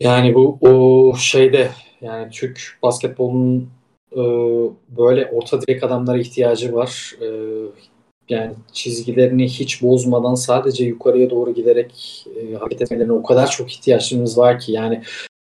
Yani 0.00 0.34
bu 0.34 0.58
o 0.60 1.16
şeyde 1.16 1.70
yani 2.00 2.30
Türk 2.30 2.78
basketbolunun 2.82 3.70
e, 4.12 4.20
böyle 4.88 5.26
orta 5.26 5.62
direk 5.62 5.82
adamlara 5.82 6.18
ihtiyacı 6.18 6.74
var. 6.74 7.14
E, 7.20 7.26
yani 8.30 8.54
çizgilerini 8.72 9.48
hiç 9.48 9.82
bozmadan 9.82 10.34
sadece 10.34 10.84
yukarıya 10.84 11.30
doğru 11.30 11.54
giderek 11.54 12.24
e, 12.36 12.54
hareket 12.54 12.82
etmelerine 12.82 13.12
o 13.12 13.22
kadar 13.22 13.50
çok 13.50 13.72
ihtiyaçlarımız 13.72 14.38
var 14.38 14.58
ki 14.58 14.72
yani 14.72 15.02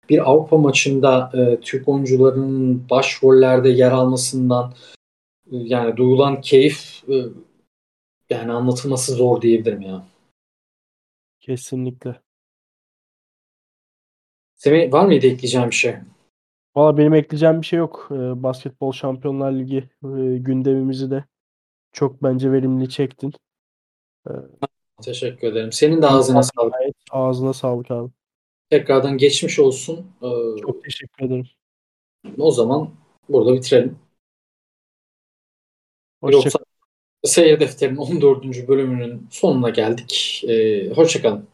bir 0.09 0.31
Avrupa 0.31 0.57
maçında 0.57 1.31
e, 1.35 1.61
Türk 1.61 1.89
oyuncularının 1.89 2.91
başrollerde 2.91 3.69
yer 3.69 3.93
almasından 3.93 4.75
e, 5.47 5.57
yani 5.57 5.97
duyulan 5.97 6.41
keyif 6.41 7.05
e, 7.09 7.15
yani 8.31 8.53
anlatılması 8.53 9.13
zor 9.13 9.43
diyebilirim 9.43 9.83
ya. 9.83 10.07
Kesinlikle. 11.41 12.21
Semih 14.55 14.93
var 14.93 15.07
mıydı 15.07 15.27
ekleyeceğim 15.27 15.71
bir 15.71 15.75
şey? 15.75 15.95
Valla 16.77 16.99
benim 16.99 17.15
ekleyeceğim 17.15 17.61
bir 17.61 17.67
şey 17.67 17.79
yok. 17.79 18.09
E, 18.11 18.43
Basketbol 18.43 18.93
Şampiyonlar 18.93 19.53
Ligi 19.53 19.91
e, 20.05 20.39
gündemimizi 20.39 21.11
de 21.11 21.25
çok 21.95 22.23
bence 22.23 22.53
verimli 22.53 22.89
çektin. 22.89 23.33
E, 24.29 24.33
Teşekkür 25.03 25.49
ederim. 25.53 25.73
Senin 25.73 26.03
de 26.03 26.07
ağzına 26.07 26.43
sağlık. 26.43 26.75
Ağzına 27.11 27.53
sağlık 27.53 27.91
abi. 27.91 28.11
Tekrardan 28.71 29.19
geçmiş 29.19 29.59
olsun. 29.59 30.07
Ee, 30.23 30.61
Çok 30.61 30.85
teşekkür 30.85 31.27
ederim. 31.27 31.47
O 32.39 32.51
zaman 32.51 32.91
burada 33.29 33.55
bitirelim. 33.55 33.99
Hoşça 36.23 36.37
Yoksa 36.37 36.59
Seyir 37.25 37.61
Defteri'nin 37.61 37.97
14. 37.97 38.69
bölümünün 38.69 39.29
sonuna 39.31 39.71
geldik. 39.71 40.45
Ee, 40.49 40.91
hoşçakalın. 40.95 41.49